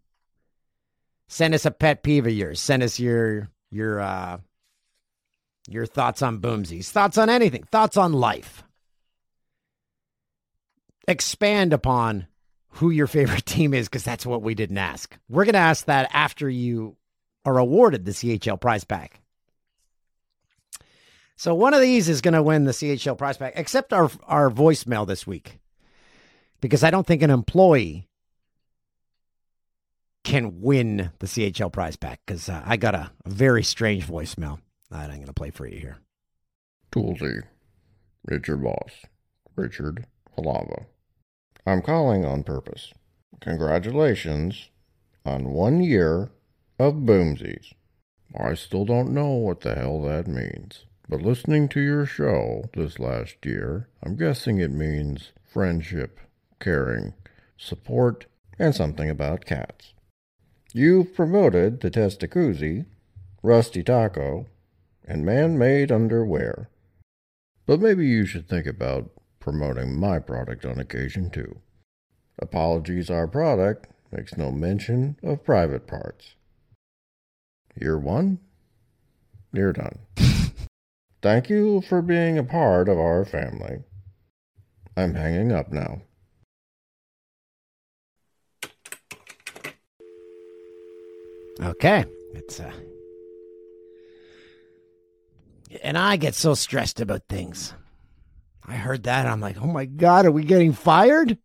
Send 1.26 1.54
us 1.54 1.66
a 1.66 1.72
pet 1.72 2.04
peeve 2.04 2.26
of 2.26 2.32
yours. 2.32 2.60
Send 2.60 2.82
us 2.82 3.00
your 3.00 3.48
your 3.70 4.00
uh 4.00 4.38
your 5.66 5.86
thoughts 5.86 6.20
on 6.20 6.40
Boomsies, 6.40 6.90
thoughts 6.90 7.16
on 7.16 7.30
anything, 7.30 7.64
thoughts 7.64 7.96
on 7.96 8.12
life. 8.12 8.64
Expand 11.08 11.72
upon 11.72 12.26
who 12.72 12.90
your 12.90 13.06
favorite 13.06 13.46
team 13.46 13.74
is 13.74 13.88
because 13.88 14.04
that's 14.04 14.26
what 14.26 14.42
we 14.42 14.54
didn't 14.54 14.78
ask. 14.78 15.16
We're 15.28 15.44
going 15.44 15.54
to 15.54 15.60
ask 15.60 15.86
that 15.86 16.10
after 16.12 16.48
you 16.48 16.96
are 17.44 17.58
awarded 17.58 18.04
the 18.04 18.12
CHL 18.12 18.60
prize 18.60 18.84
pack. 18.84 19.20
So 21.36 21.54
one 21.54 21.74
of 21.74 21.80
these 21.80 22.08
is 22.08 22.20
going 22.20 22.34
to 22.34 22.42
win 22.42 22.64
the 22.64 22.72
CHL 22.72 23.18
prize 23.18 23.36
pack, 23.36 23.54
except 23.56 23.92
our 23.92 24.10
our 24.26 24.50
voicemail 24.50 25.06
this 25.06 25.26
week 25.26 25.58
because 26.62 26.82
I 26.84 26.90
don't 26.90 27.06
think 27.06 27.20
an 27.20 27.30
employee 27.30 28.08
can 30.24 30.62
win 30.62 31.10
the 31.18 31.26
CHL 31.26 31.72
prize 31.72 31.96
pack 31.96 32.20
because 32.24 32.48
uh, 32.48 32.62
I 32.64 32.78
got 32.78 32.94
a, 32.94 33.10
a, 33.26 33.28
very 33.28 33.64
strange 33.64 34.06
voicemail 34.06 34.60
that 34.90 35.10
I'm 35.10 35.16
going 35.16 35.26
to 35.26 35.32
play 35.32 35.50
for 35.50 35.66
you 35.66 35.78
here. 35.78 35.98
Toolsy, 36.92 37.42
Richard 38.24 38.62
Boss, 38.62 38.92
Richard 39.56 40.06
Halava. 40.38 40.86
I'm 41.64 41.82
calling 41.82 42.24
on 42.24 42.42
purpose. 42.42 42.92
Congratulations 43.40 44.70
on 45.24 45.52
one 45.52 45.80
year 45.80 46.30
of 46.78 46.94
Boomsies. 46.94 47.72
I 48.36 48.54
still 48.54 48.84
don't 48.84 49.14
know 49.14 49.30
what 49.32 49.60
the 49.60 49.74
hell 49.74 50.02
that 50.02 50.26
means. 50.26 50.86
But 51.08 51.22
listening 51.22 51.68
to 51.70 51.80
your 51.80 52.06
show 52.06 52.70
this 52.74 52.98
last 52.98 53.44
year, 53.44 53.88
I'm 54.02 54.16
guessing 54.16 54.58
it 54.58 54.72
means 54.72 55.32
friendship 55.44 56.18
caring, 56.58 57.14
support, 57.56 58.26
and 58.58 58.74
something 58.74 59.10
about 59.10 59.44
cats. 59.44 59.92
You've 60.72 61.14
promoted 61.14 61.80
the 61.80 61.90
Testacuzzi, 61.90 62.86
Rusty 63.42 63.82
Taco, 63.82 64.46
and 65.04 65.26
man 65.26 65.58
made 65.58 65.92
underwear. 65.92 66.70
But 67.66 67.80
maybe 67.80 68.06
you 68.06 68.24
should 68.24 68.48
think 68.48 68.66
about 68.66 69.10
promoting 69.42 69.98
my 69.98 70.20
product 70.20 70.64
on 70.64 70.78
occasion 70.78 71.28
too. 71.28 71.58
Apologies, 72.38 73.10
our 73.10 73.26
product 73.26 73.88
makes 74.12 74.36
no 74.36 74.52
mention 74.52 75.16
of 75.22 75.44
private 75.44 75.86
parts. 75.86 76.36
Year 77.78 77.98
one, 77.98 78.38
you're 79.52 79.72
done. 79.72 79.98
Thank 81.22 81.50
you 81.50 81.80
for 81.80 82.02
being 82.02 82.38
a 82.38 82.44
part 82.44 82.88
of 82.88 82.98
our 82.98 83.24
family. 83.24 83.82
I'm 84.96 85.14
hanging 85.14 85.50
up 85.50 85.72
now. 85.72 86.02
Okay. 91.60 92.04
It's 92.34 92.60
uh 92.60 92.72
and 95.82 95.96
I 95.96 96.16
get 96.16 96.34
so 96.34 96.54
stressed 96.54 97.00
about 97.00 97.22
things. 97.28 97.74
I 98.66 98.76
heard 98.76 99.04
that 99.04 99.26
I'm 99.26 99.40
like, 99.40 99.56
"Oh 99.60 99.66
my 99.66 99.84
god, 99.84 100.26
are 100.26 100.30
we 100.30 100.44
getting 100.44 100.72
fired?" 100.72 101.38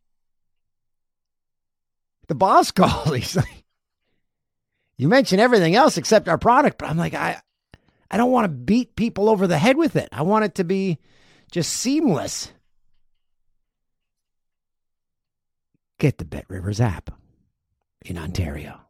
The 2.27 2.35
boss 2.35 2.71
called. 2.71 3.15
He's 3.15 3.35
like, 3.35 3.63
"You 4.97 5.07
mentioned 5.07 5.41
everything 5.41 5.75
else 5.75 5.97
except 5.97 6.27
our 6.27 6.37
product." 6.37 6.77
But 6.77 6.89
I'm 6.89 6.97
like, 6.97 7.13
"I 7.13 7.41
I 8.09 8.17
don't 8.17 8.31
want 8.31 8.45
to 8.45 8.49
beat 8.49 8.95
people 8.95 9.29
over 9.29 9.47
the 9.47 9.57
head 9.57 9.77
with 9.77 9.95
it. 9.95 10.09
I 10.11 10.21
want 10.21 10.45
it 10.45 10.55
to 10.55 10.63
be 10.63 10.99
just 11.51 11.73
seamless." 11.73 12.51
Get 15.99 16.19
the 16.19 16.25
Bet 16.25 16.45
Rivers 16.47 16.79
app 16.79 17.09
in 18.05 18.19
Ontario 18.19 18.87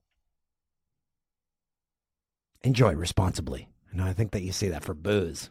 enjoy 2.67 2.93
responsibly. 2.93 3.69
I 3.99 4.13
think 4.13 4.31
that 4.31 4.43
you 4.43 4.51
say 4.51 4.67
that 4.69 4.83
for 4.83 4.93
booze. 4.93 5.49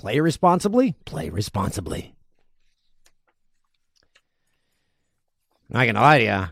Play 0.00 0.18
responsibly, 0.18 0.94
play 1.04 1.28
responsibly. 1.28 2.14
Not 5.68 5.84
gonna 5.84 6.00
lie 6.00 6.18
to 6.20 6.24
you, 6.24 6.48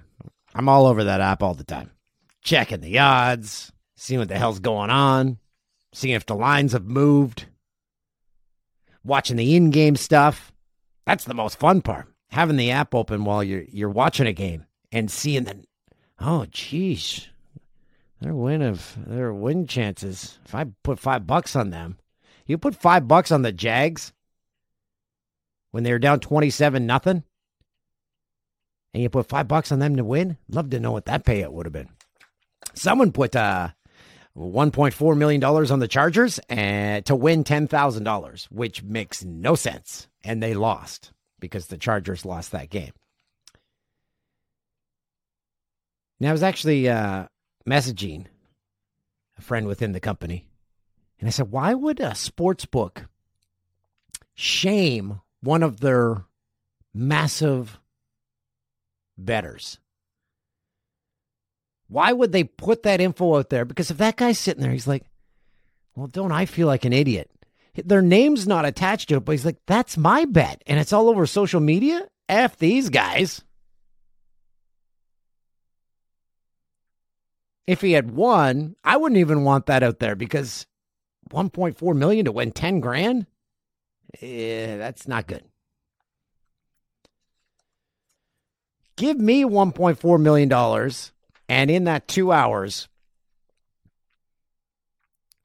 I'm 0.54 0.68
all 0.68 0.84
over 0.84 1.04
that 1.04 1.22
app 1.22 1.42
all 1.42 1.54
the 1.54 1.64
time. 1.64 1.90
Checking 2.42 2.82
the 2.82 2.98
odds, 2.98 3.72
seeing 3.96 4.20
what 4.20 4.28
the 4.28 4.36
hell's 4.36 4.60
going 4.60 4.90
on, 4.90 5.38
seeing 5.94 6.14
if 6.14 6.26
the 6.26 6.34
lines 6.34 6.72
have 6.72 6.84
moved, 6.84 7.46
watching 9.02 9.38
the 9.38 9.56
in-game 9.56 9.96
stuff. 9.96 10.52
That's 11.06 11.24
the 11.24 11.32
most 11.32 11.58
fun 11.58 11.80
part. 11.80 12.06
Having 12.32 12.58
the 12.58 12.70
app 12.70 12.94
open 12.94 13.24
while 13.24 13.42
you're 13.42 13.64
you're 13.70 13.88
watching 13.88 14.26
a 14.26 14.34
game 14.34 14.66
and 14.92 15.10
seeing 15.10 15.44
the 15.44 15.64
oh 16.20 16.44
geez, 16.50 17.28
their 18.20 18.34
win 18.34 18.60
of 18.60 18.94
their 19.06 19.32
win 19.32 19.66
chances. 19.66 20.38
If 20.44 20.54
I 20.54 20.66
put 20.82 20.98
five 20.98 21.26
bucks 21.26 21.56
on 21.56 21.70
them, 21.70 21.96
you 22.48 22.58
put 22.58 22.74
five 22.74 23.06
bucks 23.06 23.30
on 23.30 23.42
the 23.42 23.52
Jags 23.52 24.12
when 25.70 25.84
they 25.84 25.92
were 25.92 26.00
down 26.00 26.18
twenty-seven 26.18 26.86
nothing, 26.86 27.22
and 28.92 29.02
you 29.02 29.08
put 29.08 29.28
five 29.28 29.46
bucks 29.46 29.70
on 29.70 29.78
them 29.78 29.94
to 29.96 30.04
win. 30.04 30.38
Love 30.48 30.70
to 30.70 30.80
know 30.80 30.90
what 30.90 31.04
that 31.04 31.24
payout 31.24 31.52
would 31.52 31.66
have 31.66 31.72
been. 31.72 31.90
Someone 32.74 33.12
put 33.12 33.36
uh, 33.36 33.68
one 34.32 34.70
point 34.70 34.94
four 34.94 35.14
million 35.14 35.40
dollars 35.40 35.70
on 35.70 35.78
the 35.78 35.86
Chargers 35.88 36.40
and 36.48 37.04
to 37.06 37.14
win 37.14 37.44
ten 37.44 37.68
thousand 37.68 38.04
dollars, 38.04 38.48
which 38.50 38.82
makes 38.82 39.22
no 39.22 39.54
sense, 39.54 40.08
and 40.24 40.42
they 40.42 40.54
lost 40.54 41.12
because 41.38 41.66
the 41.66 41.78
Chargers 41.78 42.24
lost 42.24 42.50
that 42.52 42.70
game. 42.70 42.92
Now, 46.18 46.30
I 46.30 46.32
was 46.32 46.42
actually 46.42 46.88
uh, 46.88 47.26
messaging 47.68 48.26
a 49.36 49.40
friend 49.40 49.68
within 49.68 49.92
the 49.92 50.00
company. 50.00 50.47
And 51.18 51.26
I 51.26 51.30
said, 51.30 51.50
why 51.50 51.74
would 51.74 52.00
a 52.00 52.14
sports 52.14 52.64
book 52.64 53.06
shame 54.34 55.20
one 55.40 55.62
of 55.62 55.80
their 55.80 56.24
massive 56.94 57.78
betters? 59.16 59.78
Why 61.88 62.12
would 62.12 62.32
they 62.32 62.44
put 62.44 62.82
that 62.84 63.00
info 63.00 63.36
out 63.36 63.50
there? 63.50 63.64
Because 63.64 63.90
if 63.90 63.98
that 63.98 64.16
guy's 64.16 64.38
sitting 64.38 64.62
there, 64.62 64.72
he's 64.72 64.86
like, 64.86 65.04
well, 65.96 66.06
don't 66.06 66.32
I 66.32 66.46
feel 66.46 66.66
like 66.66 66.84
an 66.84 66.92
idiot? 66.92 67.30
Their 67.74 68.02
name's 68.02 68.46
not 68.46 68.64
attached 68.64 69.08
to 69.08 69.16
it, 69.16 69.24
but 69.24 69.32
he's 69.32 69.44
like, 69.44 69.58
that's 69.66 69.96
my 69.96 70.24
bet. 70.24 70.62
And 70.66 70.78
it's 70.78 70.92
all 70.92 71.08
over 71.08 71.26
social 71.26 71.60
media. 71.60 72.06
F 72.28 72.58
these 72.58 72.90
guys. 72.90 73.42
If 77.66 77.80
he 77.80 77.92
had 77.92 78.10
won, 78.10 78.76
I 78.84 78.96
wouldn't 78.96 79.18
even 79.18 79.44
want 79.44 79.66
that 79.66 79.82
out 79.82 79.98
there 79.98 80.16
because 80.16 80.66
1.4 81.30 81.96
million 81.96 82.24
to 82.24 82.32
win 82.32 82.52
10 82.52 82.80
grand? 82.80 83.26
Yeah, 84.20 84.76
that's 84.76 85.06
not 85.06 85.26
good. 85.26 85.44
Give 88.96 89.18
me 89.18 89.44
1.4 89.44 90.20
million 90.20 90.48
dollars 90.48 91.12
and 91.48 91.70
in 91.70 91.84
that 91.84 92.08
2 92.08 92.32
hours 92.32 92.88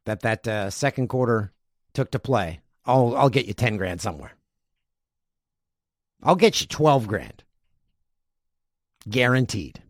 that 0.06 0.22
that 0.22 0.48
uh, 0.48 0.70
second 0.70 1.08
quarter 1.08 1.52
took 1.94 2.12
to 2.12 2.20
play, 2.20 2.62
I'll 2.86 3.16
I'll 3.16 3.30
get 3.30 3.46
you 3.46 3.54
10 3.54 3.78
grand 3.78 4.02
somewhere. 4.02 4.34
I'll 6.22 6.36
get 6.36 6.62
you 6.62 6.68
12 6.68 7.08
grand. 7.08 7.44
Guaranteed. 9.10 9.82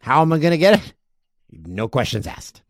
How 0.00 0.22
am 0.22 0.32
I 0.32 0.38
going 0.38 0.52
to 0.52 0.58
get 0.58 0.74
it? 0.74 0.92
No 1.50 1.88
questions 1.88 2.26
asked. 2.26 2.62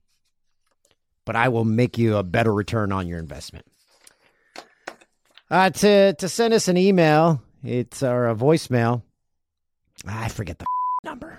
But 1.30 1.36
I 1.36 1.48
will 1.48 1.64
make 1.64 1.96
you 1.96 2.16
a 2.16 2.24
better 2.24 2.52
return 2.52 2.90
on 2.90 3.06
your 3.06 3.20
investment. 3.20 3.64
Uh, 5.48 5.70
to 5.70 6.12
to 6.14 6.28
send 6.28 6.52
us 6.52 6.66
an 6.66 6.76
email, 6.76 7.40
it's 7.62 8.02
or 8.02 8.28
a 8.28 8.34
voicemail. 8.34 9.02
I 10.04 10.26
forget 10.26 10.58
the 10.58 10.66
number. 11.04 11.38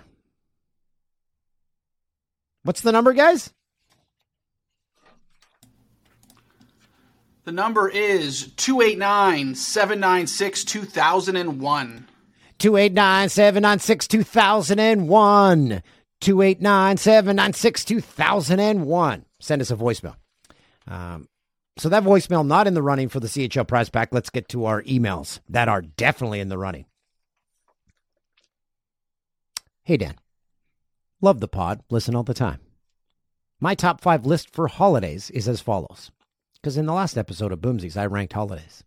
What's 2.63 2.79
the 2.79 2.93
number, 2.93 3.11
guys? 3.11 3.51
The 7.43 7.51
number 7.51 7.89
is 7.89 8.49
289 8.53 9.55
796 9.55 10.63
2001. 10.63 12.07
289 12.59 13.27
796 13.27 14.07
2001. 14.07 15.83
289 16.21 16.97
796 16.97 17.83
2001. 17.83 19.25
Send 19.41 19.61
us 19.61 19.71
a 19.71 19.75
voicemail. 19.75 20.15
Um, 20.87 21.27
so 21.77 21.89
that 21.89 22.03
voicemail 22.03 22.45
not 22.45 22.67
in 22.67 22.73
the 22.73 22.83
running 22.83 23.09
for 23.09 23.19
the 23.19 23.27
CHL 23.27 23.67
prize 23.67 23.89
pack. 23.89 24.09
Let's 24.11 24.29
get 24.29 24.47
to 24.49 24.65
our 24.65 24.83
emails 24.83 25.39
that 25.49 25.67
are 25.67 25.81
definitely 25.81 26.39
in 26.39 26.49
the 26.49 26.57
running. 26.57 26.85
Hey 29.83 29.97
Dan, 29.97 30.15
love 31.21 31.39
the 31.39 31.47
pod. 31.47 31.81
Listen 31.89 32.15
all 32.15 32.23
the 32.23 32.33
time. 32.33 32.59
My 33.59 33.75
top 33.75 34.01
five 34.01 34.25
list 34.25 34.53
for 34.53 34.67
holidays 34.67 35.29
is 35.31 35.47
as 35.47 35.61
follows. 35.61 36.11
Because 36.55 36.77
in 36.77 36.85
the 36.85 36.93
last 36.93 37.17
episode 37.17 37.51
of 37.51 37.59
Boomsies, 37.59 37.97
I 37.97 38.05
ranked 38.05 38.33
holidays. 38.33 38.83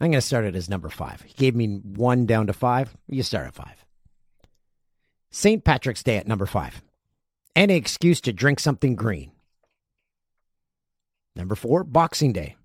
I'm 0.00 0.10
going 0.10 0.20
to 0.20 0.26
start 0.26 0.46
it 0.46 0.56
as 0.56 0.70
number 0.70 0.88
five. 0.88 1.22
He 1.22 1.34
gave 1.34 1.54
me 1.54 1.76
one 1.76 2.24
down 2.24 2.46
to 2.46 2.54
five. 2.54 2.96
You 3.06 3.22
start 3.22 3.46
at 3.46 3.54
five. 3.54 3.84
St. 5.30 5.62
Patrick's 5.62 6.02
Day 6.02 6.16
at 6.16 6.26
number 6.26 6.46
five. 6.46 6.82
Any 7.56 7.74
excuse 7.74 8.20
to 8.22 8.32
drink 8.32 8.60
something 8.60 8.94
green. 8.94 9.32
Number 11.34 11.54
four, 11.54 11.84
Boxing 11.84 12.32
Day. 12.32 12.56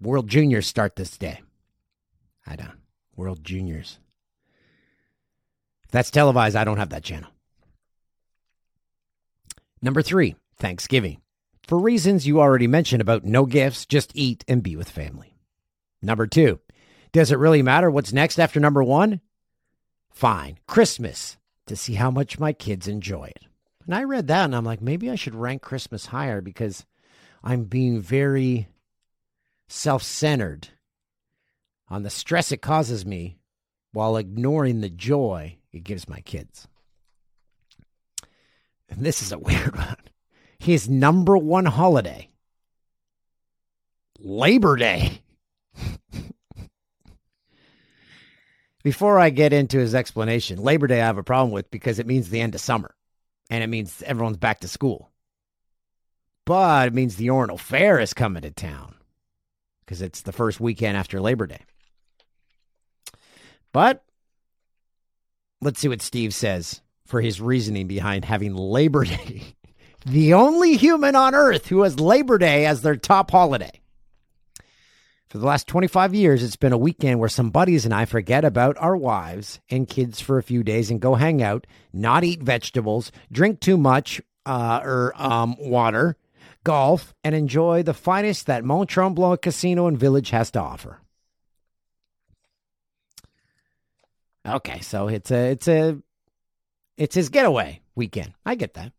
World 0.00 0.28
Juniors 0.28 0.66
start 0.66 0.96
this 0.96 1.16
day. 1.16 1.42
I 2.46 2.56
don't. 2.56 2.78
World 3.16 3.42
Juniors. 3.42 3.98
If 5.84 5.90
that's 5.90 6.10
televised, 6.10 6.56
I 6.56 6.64
don't 6.64 6.78
have 6.78 6.90
that 6.90 7.04
channel. 7.04 7.30
Number 9.80 10.02
three, 10.02 10.36
Thanksgiving. 10.58 11.20
For 11.66 11.78
reasons 11.78 12.26
you 12.26 12.40
already 12.40 12.66
mentioned 12.66 13.00
about 13.00 13.24
no 13.24 13.46
gifts, 13.46 13.86
just 13.86 14.12
eat 14.14 14.44
and 14.46 14.62
be 14.62 14.76
with 14.76 14.88
family. 14.88 15.36
Number 16.02 16.26
two, 16.26 16.60
does 17.12 17.32
it 17.32 17.38
really 17.38 17.62
matter 17.62 17.90
what's 17.90 18.12
next 18.12 18.38
after 18.38 18.60
number 18.60 18.84
one? 18.84 19.20
Fine, 20.10 20.58
Christmas, 20.66 21.36
to 21.66 21.74
see 21.74 21.94
how 21.94 22.10
much 22.10 22.38
my 22.38 22.52
kids 22.52 22.86
enjoy 22.86 23.24
it. 23.24 23.45
And 23.86 23.94
I 23.94 24.02
read 24.02 24.26
that 24.26 24.44
and 24.44 24.54
I'm 24.54 24.64
like, 24.64 24.82
maybe 24.82 25.08
I 25.10 25.14
should 25.14 25.34
rank 25.34 25.62
Christmas 25.62 26.06
higher 26.06 26.40
because 26.40 26.84
I'm 27.42 27.64
being 27.64 28.00
very 28.00 28.66
self 29.68 30.02
centered 30.02 30.68
on 31.88 32.02
the 32.02 32.10
stress 32.10 32.50
it 32.50 32.60
causes 32.60 33.06
me 33.06 33.38
while 33.92 34.16
ignoring 34.16 34.80
the 34.80 34.90
joy 34.90 35.58
it 35.72 35.84
gives 35.84 36.08
my 36.08 36.20
kids. 36.20 36.66
And 38.88 39.04
this 39.06 39.22
is 39.22 39.30
a 39.30 39.38
weird 39.42 39.76
one. 39.76 39.96
His 40.58 40.88
number 40.88 41.36
one 41.36 41.66
holiday, 41.66 42.30
Labor 44.18 44.74
Day. 44.76 45.20
Before 48.82 49.20
I 49.20 49.30
get 49.30 49.52
into 49.52 49.78
his 49.78 49.94
explanation, 49.94 50.58
Labor 50.62 50.88
Day 50.88 51.00
I 51.00 51.06
have 51.06 51.18
a 51.18 51.22
problem 51.22 51.52
with 51.52 51.70
because 51.70 51.98
it 51.98 52.06
means 52.06 52.30
the 52.30 52.40
end 52.40 52.54
of 52.54 52.60
summer 52.60 52.96
and 53.50 53.62
it 53.62 53.68
means 53.68 54.02
everyone's 54.02 54.36
back 54.36 54.60
to 54.60 54.68
school. 54.68 55.10
But 56.44 56.88
it 56.88 56.94
means 56.94 57.16
the 57.16 57.28
Orono 57.28 57.58
Fair 57.58 57.98
is 57.98 58.14
coming 58.14 58.42
to 58.42 58.50
town 58.50 58.94
because 59.80 60.02
it's 60.02 60.22
the 60.22 60.32
first 60.32 60.60
weekend 60.60 60.96
after 60.96 61.20
Labor 61.20 61.46
Day. 61.46 61.62
But 63.72 64.04
let's 65.60 65.80
see 65.80 65.88
what 65.88 66.02
Steve 66.02 66.32
says 66.34 66.80
for 67.04 67.20
his 67.20 67.40
reasoning 67.40 67.86
behind 67.86 68.24
having 68.24 68.54
Labor 68.54 69.04
Day. 69.04 69.54
the 70.06 70.34
only 70.34 70.76
human 70.76 71.16
on 71.16 71.34
earth 71.34 71.66
who 71.66 71.82
has 71.82 72.00
Labor 72.00 72.38
Day 72.38 72.66
as 72.66 72.82
their 72.82 72.96
top 72.96 73.30
holiday. 73.30 73.80
For 75.36 75.40
the 75.40 75.46
last 75.48 75.66
25 75.66 76.14
years, 76.14 76.42
it's 76.42 76.56
been 76.56 76.72
a 76.72 76.78
weekend 76.78 77.20
where 77.20 77.28
some 77.28 77.50
buddies 77.50 77.84
and 77.84 77.92
I 77.92 78.06
forget 78.06 78.42
about 78.42 78.78
our 78.78 78.96
wives 78.96 79.60
and 79.68 79.86
kids 79.86 80.18
for 80.18 80.38
a 80.38 80.42
few 80.42 80.62
days 80.62 80.90
and 80.90 80.98
go 80.98 81.14
hang 81.14 81.42
out, 81.42 81.66
not 81.92 82.24
eat 82.24 82.42
vegetables, 82.42 83.12
drink 83.30 83.60
too 83.60 83.76
much 83.76 84.18
uh, 84.46 84.80
or 84.82 85.12
um, 85.14 85.54
water, 85.58 86.16
golf, 86.64 87.12
and 87.22 87.34
enjoy 87.34 87.82
the 87.82 87.92
finest 87.92 88.46
that 88.46 88.64
Mont 88.64 88.88
Tremblant 88.88 89.42
Casino 89.42 89.88
and 89.88 89.98
Village 89.98 90.30
has 90.30 90.50
to 90.52 90.58
offer. 90.58 91.02
Okay, 94.48 94.80
so 94.80 95.08
it's 95.08 95.30
a 95.30 95.50
it's 95.50 95.68
a 95.68 95.98
it's 96.96 97.14
his 97.14 97.28
getaway 97.28 97.82
weekend. 97.94 98.32
I 98.46 98.54
get 98.54 98.72
that. 98.72 98.92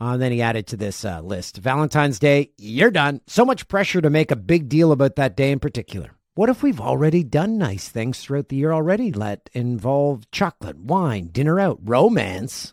Uh, 0.00 0.16
then 0.16 0.32
he 0.32 0.40
added 0.40 0.66
to 0.66 0.76
this 0.76 1.04
uh, 1.04 1.20
list 1.20 1.58
Valentine's 1.58 2.18
Day, 2.18 2.52
you're 2.56 2.90
done. 2.90 3.20
So 3.26 3.44
much 3.44 3.68
pressure 3.68 4.00
to 4.00 4.08
make 4.08 4.30
a 4.30 4.36
big 4.36 4.68
deal 4.68 4.92
about 4.92 5.16
that 5.16 5.36
day 5.36 5.52
in 5.52 5.60
particular. 5.60 6.12
What 6.34 6.48
if 6.48 6.62
we've 6.62 6.80
already 6.80 7.22
done 7.22 7.58
nice 7.58 7.88
things 7.88 8.18
throughout 8.20 8.48
the 8.48 8.56
year 8.56 8.72
already? 8.72 9.12
Let 9.12 9.50
involve 9.52 10.30
chocolate, 10.30 10.78
wine, 10.78 11.26
dinner 11.26 11.60
out, 11.60 11.80
romance, 11.82 12.72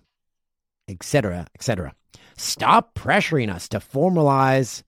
etc., 0.88 1.48
etc. 1.54 1.94
Stop 2.38 2.94
pressuring 2.94 3.54
us 3.54 3.68
to 3.70 3.80
formalize 3.80 4.84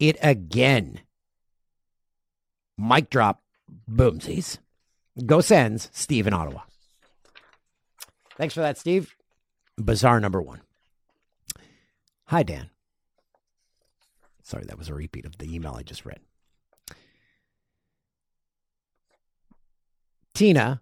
it 0.00 0.16
again. 0.22 1.00
Mic 2.76 3.10
drop, 3.10 3.42
boomsies. 3.88 4.58
Go 5.26 5.40
Sens, 5.40 5.90
Steve 5.92 6.26
in 6.26 6.32
Ottawa. 6.32 6.62
Thanks 8.36 8.54
for 8.54 8.60
that, 8.60 8.78
Steve. 8.78 9.14
Bizarre 9.76 10.18
number 10.18 10.40
one. 10.40 10.62
Hi, 12.30 12.44
Dan. 12.44 12.70
Sorry, 14.44 14.62
that 14.68 14.78
was 14.78 14.88
a 14.88 14.94
repeat 14.94 15.26
of 15.26 15.38
the 15.38 15.52
email 15.52 15.74
I 15.76 15.82
just 15.82 16.06
read. 16.06 16.20
Tina, 20.32 20.80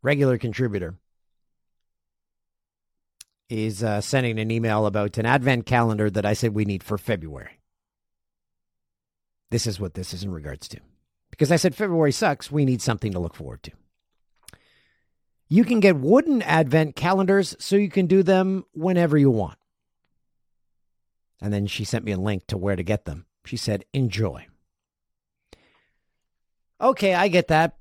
regular 0.00 0.38
contributor, 0.38 0.94
is 3.50 3.84
uh, 3.84 4.00
sending 4.00 4.38
an 4.38 4.50
email 4.50 4.86
about 4.86 5.18
an 5.18 5.26
advent 5.26 5.66
calendar 5.66 6.08
that 6.08 6.24
I 6.24 6.32
said 6.32 6.54
we 6.54 6.64
need 6.64 6.82
for 6.82 6.96
February. 6.96 7.60
This 9.50 9.66
is 9.66 9.78
what 9.78 9.92
this 9.92 10.14
is 10.14 10.24
in 10.24 10.32
regards 10.32 10.66
to. 10.68 10.80
Because 11.30 11.52
I 11.52 11.56
said 11.56 11.74
February 11.74 12.10
sucks, 12.10 12.50
we 12.50 12.64
need 12.64 12.80
something 12.80 13.12
to 13.12 13.18
look 13.18 13.34
forward 13.34 13.62
to. 13.64 13.72
You 15.50 15.64
can 15.64 15.80
get 15.80 15.96
wooden 15.96 16.40
advent 16.40 16.96
calendars 16.96 17.54
so 17.58 17.76
you 17.76 17.90
can 17.90 18.06
do 18.06 18.22
them 18.22 18.64
whenever 18.72 19.18
you 19.18 19.30
want. 19.30 19.58
And 21.42 21.52
then 21.52 21.66
she 21.66 21.84
sent 21.84 22.04
me 22.04 22.12
a 22.12 22.16
link 22.16 22.46
to 22.46 22.56
where 22.56 22.76
to 22.76 22.84
get 22.84 23.04
them. 23.04 23.26
She 23.44 23.56
said, 23.56 23.84
enjoy. 23.92 24.46
Okay, 26.80 27.14
I 27.14 27.26
get 27.26 27.48
that. 27.48 27.76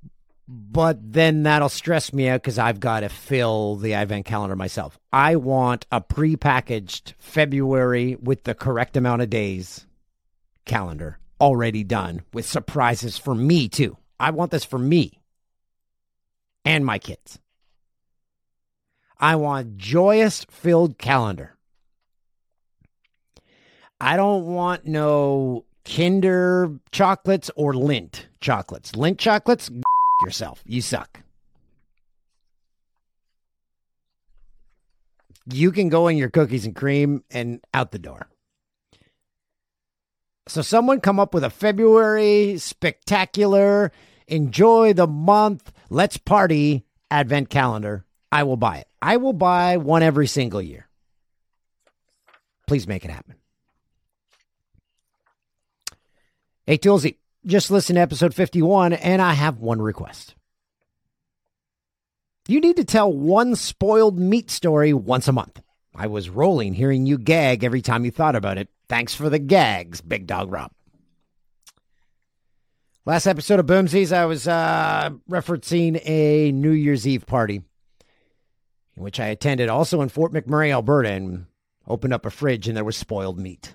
But 0.48 1.14
then 1.14 1.44
that'll 1.44 1.70
stress 1.70 2.12
me 2.12 2.28
out 2.28 2.42
because 2.42 2.58
I've 2.58 2.80
got 2.80 3.02
to 3.02 3.10
fill 3.10 3.76
the 3.76 3.94
advent 3.94 4.26
calendar 4.26 4.56
myself. 4.56 4.98
I 5.14 5.36
want 5.36 5.86
a 5.92 6.02
prepackaged 6.02 7.14
February 7.20 8.16
with 8.16 8.44
the 8.44 8.56
correct 8.56 8.98
amount 8.98 9.22
of 9.22 9.30
days 9.30 9.86
calendar 10.66 11.20
already 11.40 11.84
done 11.84 12.24
with 12.34 12.48
surprises 12.48 13.20
for 13.20 13.36
me, 13.36 13.70
too. 13.70 13.96
I 14.20 14.32
want 14.32 14.50
this 14.50 14.66
for 14.66 14.80
me 14.80 15.22
and 16.66 16.84
my 16.84 16.98
kids. 16.98 17.40
I 19.20 19.36
want 19.36 19.78
joyous 19.78 20.46
filled 20.50 20.98
calendar. 20.98 21.56
I 24.02 24.18
don't 24.18 24.46
want 24.48 24.88
no 24.88 25.66
Kinder 25.86 26.72
chocolates 26.92 27.52
or 27.56 27.74
Lindt 27.74 28.26
chocolates. 28.40 28.94
Lindt 28.94 29.20
chocolates, 29.20 29.70
yourself. 30.24 30.64
You 30.66 30.82
suck. 30.82 31.22
You 35.46 35.72
can 35.72 35.90
go 35.90 36.08
in 36.08 36.18
your 36.18 36.32
cookies 36.32 36.66
and 36.66 36.76
cream 36.76 37.24
and 37.30 37.62
out 37.76 37.92
the 37.92 38.00
door. 38.00 38.28
So, 40.48 40.64
someone 40.64 41.00
come 41.00 41.20
up 41.20 41.36
with 41.36 41.44
a 41.44 41.52
February 41.52 42.58
spectacular, 42.58 43.92
enjoy 44.28 44.94
the 44.94 45.06
month, 45.06 45.72
let's 45.92 46.18
party 46.18 46.86
advent 47.12 47.52
calendar. 47.52 48.04
I 48.32 48.44
will 48.44 48.58
buy 48.58 48.78
it. 48.78 48.88
I 49.00 49.18
will 49.18 49.34
buy 49.34 49.78
one 49.78 50.02
every 50.02 50.26
single 50.26 50.62
year. 50.62 50.88
Please 52.66 52.88
make 52.88 53.06
it 53.06 53.12
happen. 53.12 53.36
Hey, 56.68 56.78
Toolsy, 56.78 57.18
just 57.44 57.72
listen 57.72 57.96
to 57.96 58.02
episode 58.02 58.36
51, 58.36 58.94
and 58.94 59.20
I 59.20 59.34
have 59.34 59.58
one 59.58 59.82
request. 59.82 60.36
You 62.48 62.62
need 62.62 62.76
to 62.76 62.84
tell 62.84 63.12
one 63.12 63.56
spoiled 63.56 64.20
meat 64.20 64.52
story 64.52 64.94
once 64.94 65.28
a 65.28 65.32
month. 65.32 65.60
I 65.96 66.06
was 66.06 66.30
rolling 66.30 66.76
hearing 66.76 67.08
you 67.08 67.18
gag 67.18 67.64
every 67.64 67.82
time 67.82 68.06
you 68.06 68.12
thought 68.12 68.36
about 68.36 68.60
it. 68.60 68.70
Thanks 68.88 69.16
for 69.16 69.28
the 69.28 69.40
gags, 69.40 70.02
Big 70.02 70.28
Dog 70.28 70.52
Rob. 70.52 70.72
Last 73.06 73.26
episode 73.26 73.60
of 73.60 73.66
Boomsies, 73.66 74.16
I 74.16 74.26
was 74.26 74.48
uh, 74.48 75.10
referencing 75.28 76.00
a 76.06 76.52
New 76.52 76.72
Year's 76.72 77.08
Eve 77.08 77.26
party, 77.26 77.64
in 78.96 79.04
which 79.04 79.20
I 79.20 79.28
attended 79.28 79.68
also 79.68 80.02
in 80.02 80.10
Fort 80.10 80.32
McMurray, 80.32 80.72
Alberta, 80.72 81.10
and 81.10 81.48
opened 81.88 82.14
up 82.14 82.28
a 82.28 82.30
fridge 82.30 82.68
and 82.68 82.78
there 82.78 82.84
was 82.84 82.96
spoiled 82.96 83.40
meat. 83.40 83.74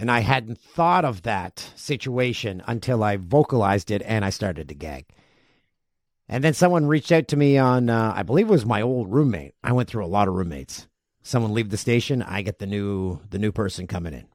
And 0.00 0.10
I 0.10 0.20
hadn't 0.20 0.58
thought 0.58 1.04
of 1.04 1.22
that 1.22 1.72
situation 1.76 2.62
until 2.66 3.04
I 3.04 3.18
vocalized 3.18 3.90
it 3.90 4.00
and 4.06 4.24
I 4.24 4.30
started 4.30 4.66
to 4.68 4.74
gag. 4.74 5.04
And 6.26 6.42
then 6.42 6.54
someone 6.54 6.86
reached 6.86 7.12
out 7.12 7.28
to 7.28 7.36
me 7.36 7.58
on, 7.58 7.90
uh, 7.90 8.14
I 8.16 8.22
believe 8.22 8.48
it 8.48 8.52
was 8.52 8.64
my 8.64 8.80
old 8.80 9.12
roommate. 9.12 9.52
I 9.62 9.72
went 9.72 9.90
through 9.90 10.06
a 10.06 10.08
lot 10.08 10.26
of 10.26 10.32
roommates. 10.32 10.88
Someone 11.22 11.52
leave 11.52 11.68
the 11.68 11.76
station, 11.76 12.22
I 12.22 12.40
get 12.40 12.58
the 12.58 12.66
new 12.66 13.20
the 13.28 13.38
new 13.38 13.52
person 13.52 13.86
coming 13.86 14.14
in. 14.14 14.26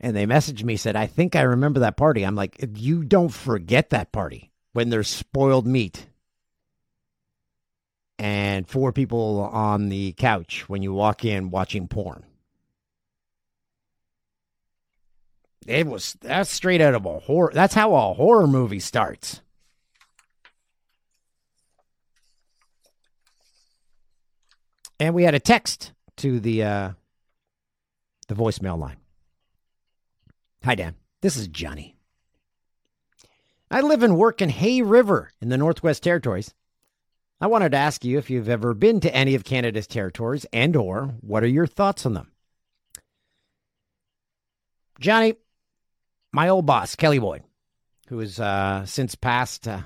And 0.00 0.16
they 0.16 0.24
messaged 0.24 0.64
me 0.64 0.78
said, 0.78 0.96
"I 0.96 1.06
think 1.06 1.36
I 1.36 1.42
remember 1.42 1.80
that 1.80 1.98
party." 1.98 2.22
I'm 2.22 2.36
like, 2.36 2.56
"You 2.74 3.04
don't 3.04 3.28
forget 3.28 3.90
that 3.90 4.12
party 4.12 4.50
when 4.72 4.88
there's 4.88 5.08
spoiled 5.08 5.66
meat 5.66 6.06
and 8.18 8.66
four 8.66 8.92
people 8.92 9.40
on 9.52 9.90
the 9.90 10.12
couch 10.12 10.70
when 10.70 10.80
you 10.80 10.94
walk 10.94 11.22
in 11.22 11.50
watching 11.50 11.86
porn." 11.86 12.24
It 15.66 15.86
was 15.86 16.16
that's 16.20 16.50
straight 16.50 16.80
out 16.80 16.94
of 16.94 17.06
a 17.06 17.18
horror. 17.20 17.50
That's 17.54 17.74
how 17.74 17.94
a 17.94 18.14
horror 18.14 18.46
movie 18.46 18.80
starts. 18.80 19.40
And 25.00 25.14
we 25.14 25.24
had 25.24 25.34
a 25.34 25.40
text 25.40 25.92
to 26.18 26.38
the 26.38 26.62
uh, 26.62 26.90
the 28.28 28.34
voicemail 28.34 28.78
line. 28.78 28.98
Hi 30.64 30.74
Dan, 30.74 30.94
this 31.22 31.36
is 31.36 31.48
Johnny. 31.48 31.96
I 33.70 33.80
live 33.80 34.02
and 34.02 34.16
work 34.16 34.40
in 34.40 34.50
Hay 34.50 34.82
River 34.82 35.30
in 35.40 35.48
the 35.48 35.58
Northwest 35.58 36.02
Territories. 36.02 36.54
I 37.40 37.46
wanted 37.46 37.72
to 37.72 37.78
ask 37.78 38.04
you 38.04 38.18
if 38.18 38.30
you've 38.30 38.48
ever 38.48 38.72
been 38.72 39.00
to 39.00 39.14
any 39.14 39.34
of 39.34 39.44
Canada's 39.44 39.86
territories 39.86 40.46
and 40.52 40.76
or 40.76 41.14
what 41.20 41.42
are 41.42 41.48
your 41.48 41.66
thoughts 41.66 42.06
on 42.06 42.14
them? 42.14 42.30
Johnny, 45.00 45.34
my 46.34 46.48
old 46.48 46.66
boss, 46.66 46.96
Kelly 46.96 47.20
Boyd, 47.20 47.44
who 48.08 48.18
has 48.18 48.40
uh, 48.40 48.84
since 48.86 49.14
passed, 49.14 49.68
uh, 49.68 49.82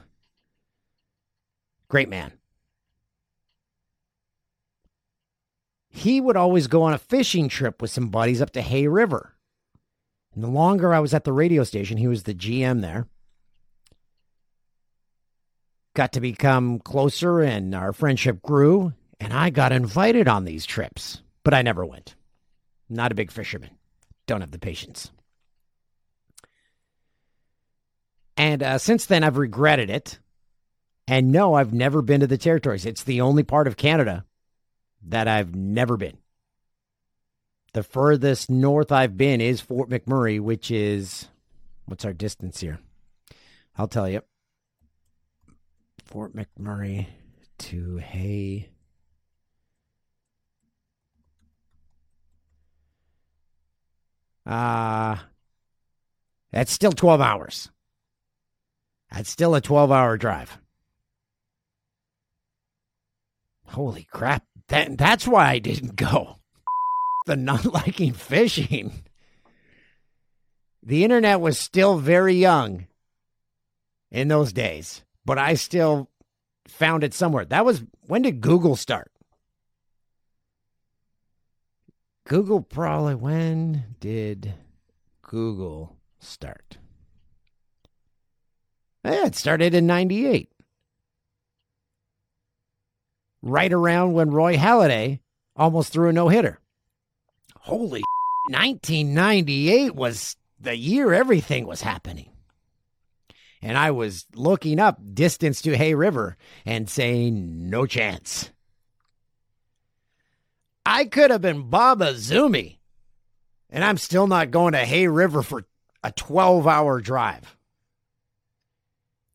great 1.88 2.08
man. 2.08 2.32
He 5.90 6.20
would 6.20 6.36
always 6.36 6.66
go 6.66 6.82
on 6.84 6.94
a 6.94 6.98
fishing 6.98 7.48
trip 7.48 7.82
with 7.82 7.90
some 7.90 8.08
buddies 8.08 8.40
up 8.40 8.52
to 8.52 8.62
Hay 8.62 8.88
River. 8.88 9.34
And 10.34 10.42
the 10.42 10.48
longer 10.48 10.94
I 10.94 11.00
was 11.00 11.12
at 11.12 11.24
the 11.24 11.32
radio 11.32 11.64
station, 11.64 11.98
he 11.98 12.08
was 12.08 12.22
the 12.22 12.34
GM 12.34 12.80
there. 12.80 13.06
Got 15.94 16.12
to 16.12 16.20
become 16.20 16.78
closer, 16.78 17.40
and 17.40 17.74
our 17.74 17.92
friendship 17.92 18.40
grew. 18.40 18.94
And 19.20 19.34
I 19.34 19.50
got 19.50 19.72
invited 19.72 20.28
on 20.28 20.44
these 20.44 20.64
trips, 20.64 21.20
but 21.44 21.52
I 21.52 21.60
never 21.60 21.84
went. 21.84 22.14
Not 22.88 23.12
a 23.12 23.16
big 23.16 23.30
fisherman. 23.30 23.70
Don't 24.26 24.40
have 24.40 24.52
the 24.52 24.58
patience. 24.58 25.10
And 28.38 28.62
uh, 28.62 28.78
since 28.78 29.04
then, 29.04 29.24
I've 29.24 29.36
regretted 29.36 29.90
it. 29.90 30.20
And 31.08 31.32
no, 31.32 31.54
I've 31.54 31.72
never 31.72 32.02
been 32.02 32.20
to 32.20 32.26
the 32.26 32.38
territories. 32.38 32.86
It's 32.86 33.02
the 33.02 33.20
only 33.20 33.42
part 33.42 33.66
of 33.66 33.76
Canada 33.76 34.24
that 35.08 35.26
I've 35.26 35.54
never 35.54 35.96
been. 35.96 36.18
The 37.72 37.82
furthest 37.82 38.48
north 38.48 38.92
I've 38.92 39.16
been 39.16 39.40
is 39.40 39.60
Fort 39.60 39.90
McMurray, 39.90 40.40
which 40.40 40.70
is 40.70 41.28
what's 41.86 42.04
our 42.04 42.12
distance 42.12 42.60
here? 42.60 42.78
I'll 43.76 43.88
tell 43.88 44.08
you. 44.08 44.22
Fort 46.04 46.34
McMurray 46.34 47.06
to 47.58 47.96
Hay. 47.96 48.68
Uh, 54.46 55.16
that's 56.52 56.72
still 56.72 56.92
12 56.92 57.20
hours. 57.20 57.70
That's 59.12 59.30
still 59.30 59.54
a 59.54 59.60
12 59.60 59.90
hour 59.90 60.16
drive. 60.16 60.58
Holy 63.66 64.06
crap. 64.10 64.44
That, 64.68 64.98
that's 64.98 65.26
why 65.26 65.50
I 65.50 65.58
didn't 65.58 65.96
go. 65.96 66.36
the 67.26 67.36
not 67.36 67.64
liking 67.64 68.12
fishing. 68.12 69.04
The 70.82 71.04
internet 71.04 71.40
was 71.40 71.58
still 71.58 71.98
very 71.98 72.34
young 72.34 72.86
in 74.10 74.28
those 74.28 74.52
days, 74.52 75.04
but 75.24 75.38
I 75.38 75.54
still 75.54 76.10
found 76.66 77.04
it 77.04 77.14
somewhere. 77.14 77.44
That 77.44 77.64
was 77.64 77.82
when 78.06 78.22
did 78.22 78.40
Google 78.40 78.76
start? 78.76 79.10
Google 82.26 82.62
probably 82.62 83.14
when 83.14 83.96
did 84.00 84.54
Google 85.22 85.96
start? 86.20 86.78
Yeah, 89.08 89.26
it 89.26 89.34
started 89.34 89.74
in 89.74 89.86
98. 89.86 90.50
Right 93.40 93.72
around 93.72 94.12
when 94.12 94.30
Roy 94.30 94.56
Halladay 94.56 95.20
almost 95.56 95.92
threw 95.92 96.10
a 96.10 96.12
no 96.12 96.28
hitter. 96.28 96.60
Holy 97.56 98.02
1998 98.50 99.94
was 99.94 100.36
the 100.60 100.76
year 100.76 101.14
everything 101.14 101.66
was 101.66 101.80
happening. 101.80 102.30
And 103.62 103.78
I 103.78 103.92
was 103.92 104.26
looking 104.34 104.78
up 104.78 105.00
distance 105.14 105.62
to 105.62 105.76
Hay 105.76 105.94
River 105.94 106.36
and 106.66 106.88
saying, 106.88 107.70
no 107.70 107.86
chance. 107.86 108.50
I 110.84 111.06
could 111.06 111.30
have 111.30 111.42
been 111.42 111.68
Bob 111.70 112.00
Izumi, 112.00 112.78
and 113.68 113.84
I'm 113.84 113.98
still 113.98 114.26
not 114.26 114.50
going 114.50 114.72
to 114.72 114.84
Hay 114.84 115.08
River 115.08 115.42
for 115.42 115.64
a 116.04 116.12
12 116.12 116.66
hour 116.66 117.00
drive. 117.00 117.57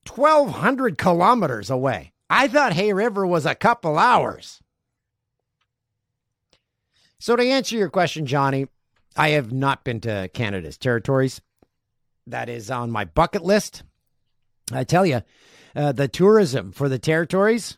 1,200 0.07 0.97
kilometers 0.97 1.69
away. 1.69 2.13
I 2.29 2.47
thought 2.47 2.73
Hay 2.73 2.93
River 2.93 3.25
was 3.25 3.45
a 3.45 3.55
couple 3.55 3.97
hours. 3.97 4.61
So, 7.19 7.35
to 7.35 7.43
answer 7.43 7.77
your 7.77 7.89
question, 7.89 8.25
Johnny, 8.25 8.67
I 9.15 9.29
have 9.29 9.51
not 9.51 9.83
been 9.83 10.01
to 10.01 10.29
Canada's 10.33 10.77
territories. 10.77 11.41
That 12.27 12.49
is 12.49 12.69
on 12.71 12.91
my 12.91 13.05
bucket 13.05 13.43
list. 13.43 13.83
I 14.71 14.83
tell 14.83 15.05
you, 15.05 15.21
uh, 15.75 15.91
the 15.91 16.07
tourism 16.07 16.71
for 16.71 16.89
the 16.89 16.99
territories, 16.99 17.77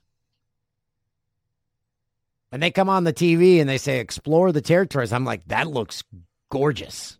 and 2.51 2.63
they 2.63 2.71
come 2.71 2.89
on 2.89 3.03
the 3.03 3.13
TV 3.13 3.59
and 3.59 3.69
they 3.69 3.77
say, 3.77 3.99
explore 3.99 4.51
the 4.51 4.61
territories. 4.61 5.11
I'm 5.11 5.25
like, 5.25 5.45
that 5.47 5.67
looks 5.67 6.03
gorgeous. 6.49 7.17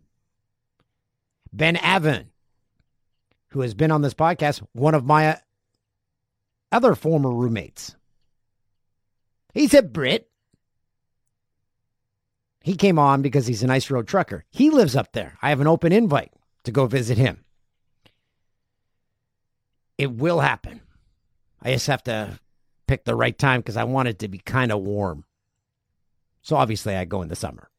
Ben 1.52 1.76
Avon, 1.76 2.30
who 3.48 3.60
has 3.60 3.74
been 3.74 3.90
on 3.90 4.02
this 4.02 4.14
podcast, 4.14 4.66
one 4.72 4.94
of 4.94 5.04
my 5.04 5.40
other 6.72 6.94
former 6.94 7.30
roommates. 7.30 7.94
He's 9.54 9.74
a 9.74 9.82
Brit. 9.82 10.28
He 12.60 12.74
came 12.74 12.98
on 12.98 13.22
because 13.22 13.46
he's 13.46 13.62
an 13.62 13.70
ice 13.70 13.90
road 13.90 14.08
trucker. 14.08 14.44
He 14.50 14.70
lives 14.70 14.96
up 14.96 15.12
there. 15.12 15.38
I 15.40 15.50
have 15.50 15.60
an 15.60 15.66
open 15.66 15.92
invite 15.92 16.32
to 16.64 16.72
go 16.72 16.86
visit 16.86 17.16
him. 17.16 17.44
It 19.96 20.12
will 20.12 20.40
happen. 20.40 20.80
I 21.62 21.72
just 21.72 21.86
have 21.86 22.02
to 22.04 22.38
pick 22.86 23.04
the 23.04 23.14
right 23.14 23.36
time 23.36 23.60
because 23.60 23.76
I 23.76 23.84
want 23.84 24.08
it 24.08 24.18
to 24.18 24.28
be 24.28 24.38
kind 24.38 24.72
of 24.72 24.82
warm. 24.82 25.24
So 26.42 26.56
obviously, 26.56 26.94
I 26.94 27.04
go 27.04 27.22
in 27.22 27.28
the 27.28 27.36
summer. 27.36 27.70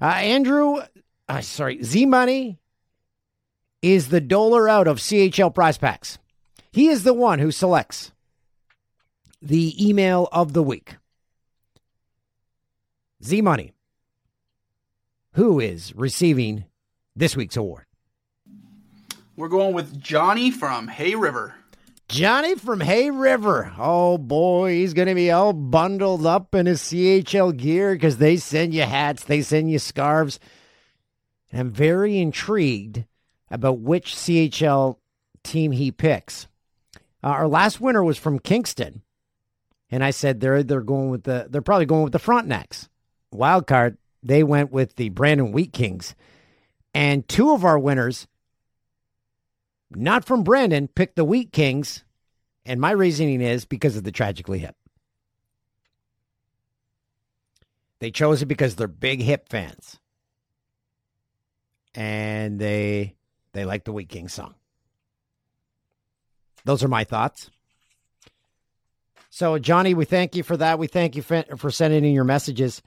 Uh, 0.00 0.06
Andrew, 0.06 0.80
uh, 1.28 1.40
sorry, 1.40 1.82
Z 1.82 2.06
Money 2.06 2.58
is 3.80 4.08
the 4.08 4.20
doler 4.20 4.70
out 4.70 4.86
of 4.86 4.98
CHL 4.98 5.54
prize 5.54 5.78
packs. 5.78 6.18
He 6.72 6.88
is 6.88 7.04
the 7.04 7.14
one 7.14 7.38
who 7.38 7.50
selects 7.50 8.12
the 9.40 9.88
email 9.88 10.28
of 10.32 10.52
the 10.52 10.62
week. 10.62 10.96
Z 13.24 13.40
Money, 13.42 13.72
who 15.34 15.60
is 15.60 15.94
receiving 15.94 16.64
this 17.14 17.36
week's 17.36 17.56
award? 17.56 17.84
We're 19.36 19.48
going 19.48 19.74
with 19.74 20.00
Johnny 20.00 20.50
from 20.50 20.88
Hay 20.88 21.14
River. 21.14 21.54
Johnny 22.08 22.56
from 22.56 22.80
Hay 22.80 23.10
River. 23.10 23.72
Oh 23.78 24.18
boy, 24.18 24.72
he's 24.72 24.92
going 24.92 25.08
to 25.08 25.14
be 25.14 25.30
all 25.30 25.52
bundled 25.52 26.26
up 26.26 26.54
in 26.54 26.66
his 26.66 26.82
CHL 26.82 27.56
gear 27.56 27.94
because 27.94 28.18
they 28.18 28.36
send 28.36 28.74
you 28.74 28.82
hats, 28.82 29.24
they 29.24 29.40
send 29.40 29.70
you 29.70 29.78
scarves. 29.78 30.38
I'm 31.52 31.70
very 31.70 32.18
intrigued 32.18 33.04
about 33.50 33.80
which 33.80 34.14
CHL 34.14 34.96
team 35.42 35.72
he 35.72 35.90
picks. 35.90 36.46
Uh, 37.22 37.28
our 37.28 37.48
last 37.48 37.80
winner 37.80 38.02
was 38.02 38.18
from 38.18 38.38
Kingston, 38.38 39.02
and 39.90 40.02
I 40.02 40.10
said 40.10 40.40
they're 40.40 40.62
they're 40.62 40.80
going 40.80 41.10
with 41.10 41.24
the 41.24 41.46
they're 41.50 41.62
probably 41.62 41.86
going 41.86 42.04
with 42.04 42.12
the 42.12 42.18
Frontenacs. 42.18 42.88
Wild 43.30 43.66
card, 43.66 43.98
they 44.22 44.42
went 44.42 44.72
with 44.72 44.96
the 44.96 45.10
Brandon 45.10 45.52
Wheat 45.52 45.72
Kings, 45.72 46.14
and 46.94 47.26
two 47.28 47.52
of 47.52 47.64
our 47.64 47.78
winners 47.78 48.26
not 49.96 50.24
from 50.24 50.42
Brandon, 50.42 50.88
picked 50.88 51.16
the 51.16 51.24
Wheat 51.24 51.52
Kings. 51.52 52.04
And 52.64 52.80
my 52.80 52.92
reasoning 52.92 53.40
is 53.40 53.64
because 53.64 53.96
of 53.96 54.04
the 54.04 54.12
tragically 54.12 54.60
hip. 54.60 54.76
They 57.98 58.10
chose 58.10 58.42
it 58.42 58.46
because 58.46 58.76
they're 58.76 58.88
big 58.88 59.20
hip 59.20 59.48
fans. 59.48 59.98
And 61.94 62.58
they 62.58 63.16
they 63.52 63.64
like 63.64 63.84
the 63.84 63.92
Wheat 63.92 64.08
King 64.08 64.28
song. 64.28 64.54
Those 66.64 66.82
are 66.82 66.88
my 66.88 67.04
thoughts. 67.04 67.50
So, 69.30 69.58
Johnny, 69.58 69.94
we 69.94 70.04
thank 70.04 70.36
you 70.36 70.42
for 70.42 70.56
that. 70.58 70.78
We 70.78 70.86
thank 70.86 71.16
you 71.16 71.22
for, 71.22 71.42
for 71.56 71.70
sending 71.70 72.04
in 72.04 72.12
your 72.12 72.24
messages. 72.24 72.82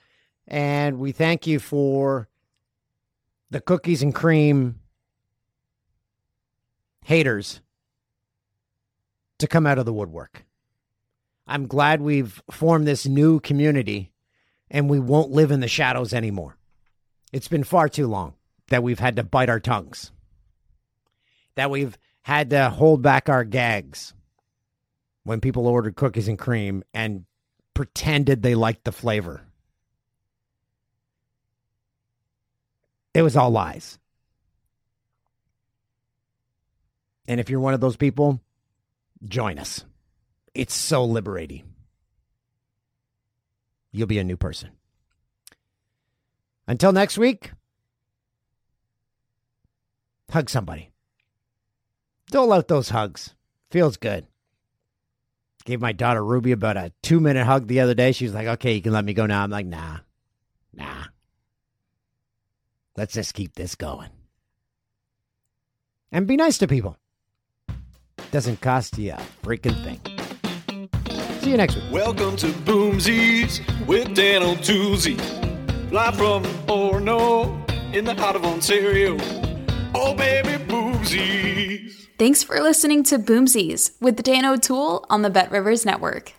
And 0.48 1.00
we 1.00 1.12
thank 1.12 1.48
you 1.48 1.60
for 1.60 2.30
the 3.50 3.60
cookies 3.60 4.04
and 4.04 4.14
cream 4.14 4.80
haters 7.04 7.62
to 9.40 9.48
come 9.48 9.66
out 9.66 9.80
of 9.80 9.86
the 9.86 9.94
woodwork. 9.94 10.46
I'm 11.48 11.68
glad 11.68 12.02
we've 12.02 12.42
formed 12.52 12.88
this 12.88 13.06
new 13.06 13.40
community 13.40 14.12
and 14.70 14.90
we 14.90 15.00
won't 15.00 15.32
live 15.32 15.52
in 15.52 15.60
the 15.60 15.68
shadows 15.68 16.14
anymore. 16.14 16.58
It's 17.32 17.48
been 17.48 17.64
far 17.64 17.90
too 17.90 18.08
long 18.08 18.34
that 18.70 18.84
we've 18.84 19.00
had 19.00 19.16
to 19.18 19.24
bite 19.24 19.50
our 19.50 19.60
tongues, 19.60 20.12
that 21.56 21.70
we've 21.70 21.98
had 22.22 22.50
to 22.50 22.70
hold 22.70 23.02
back 23.02 23.30
our 23.30 23.44
gags 23.44 24.14
when 25.24 25.42
people 25.42 25.68
ordered 25.68 25.96
cookies 25.96 26.28
and 26.28 26.40
cream 26.40 26.84
and 26.94 27.26
pretended 27.74 28.42
they 28.42 28.56
liked 28.56 28.84
the 28.84 28.92
flavor. 28.92 29.42
It 33.14 33.22
was 33.22 33.38
all 33.38 33.50
lies. 33.50 33.98
And 37.28 37.40
if 37.40 37.50
you're 37.50 37.60
one 37.60 37.74
of 37.74 37.82
those 37.82 37.96
people, 37.96 38.42
join 39.24 39.58
us. 39.58 39.86
It's 40.54 40.74
so 40.74 41.06
liberating. 41.06 41.64
You'll 43.92 44.08
be 44.08 44.20
a 44.20 44.24
new 44.24 44.38
person. 44.38 44.72
Until 46.68 46.92
next 46.92 47.18
week, 47.18 47.52
hug 50.30 50.50
somebody. 50.50 50.92
Dole 52.32 52.54
out 52.54 52.68
those 52.68 52.90
hugs. 52.90 53.34
Feels 53.72 53.98
good. 53.98 54.26
Gave 55.66 55.82
my 55.82 55.94
daughter 55.94 56.24
Ruby 56.24 56.52
about 56.52 56.78
a 56.78 56.92
two 57.02 57.20
minute 57.20 57.46
hug 57.46 57.68
the 57.68 57.80
other 57.80 57.94
day. 57.94 58.12
She 58.12 58.26
was 58.26 58.34
like, 58.34 58.48
okay, 58.48 58.74
you 58.74 58.82
can 58.82 58.94
let 58.94 59.06
me 59.06 59.14
go 59.14 59.26
now. 59.26 59.44
I'm 59.44 59.50
like, 59.50 59.66
nah, 59.66 59.98
nah. 60.74 61.06
Let's 62.96 63.14
just 63.14 63.34
keep 63.34 63.56
this 63.56 63.76
going. 63.76 64.10
And 66.12 66.28
be 66.28 66.38
nice 66.38 66.58
to 66.60 66.68
people. 66.68 66.98
Doesn't 68.32 68.62
cost 68.62 68.98
you 68.98 69.14
a 69.14 69.22
freaking 69.44 69.82
thing. 69.84 70.00
See 71.42 71.52
you 71.52 71.58
next 71.58 71.76
week. 71.76 71.92
Welcome 71.92 72.36
to 72.38 72.48
Boomsies 72.48 73.62
with 73.86 74.16
Dan 74.16 74.44
O'Toole. 74.44 75.18
Live 75.92 76.16
from 76.16 76.44
Orono 76.68 77.94
in 77.94 78.06
the 78.06 78.14
heart 78.16 78.36
of 78.36 78.46
Ontario. 78.46 79.18
Oh, 79.98 80.14
baby, 80.14 80.62
Boomsies. 80.66 82.08
Thanks 82.20 82.44
for 82.44 82.60
listening 82.60 83.02
to 83.04 83.18
Boomsies 83.18 83.92
with 84.02 84.22
Dan 84.22 84.44
O'Toole 84.44 85.06
on 85.10 85.22
the 85.22 85.30
Bet 85.30 85.50
Rivers 85.52 85.86
Network. 85.86 86.34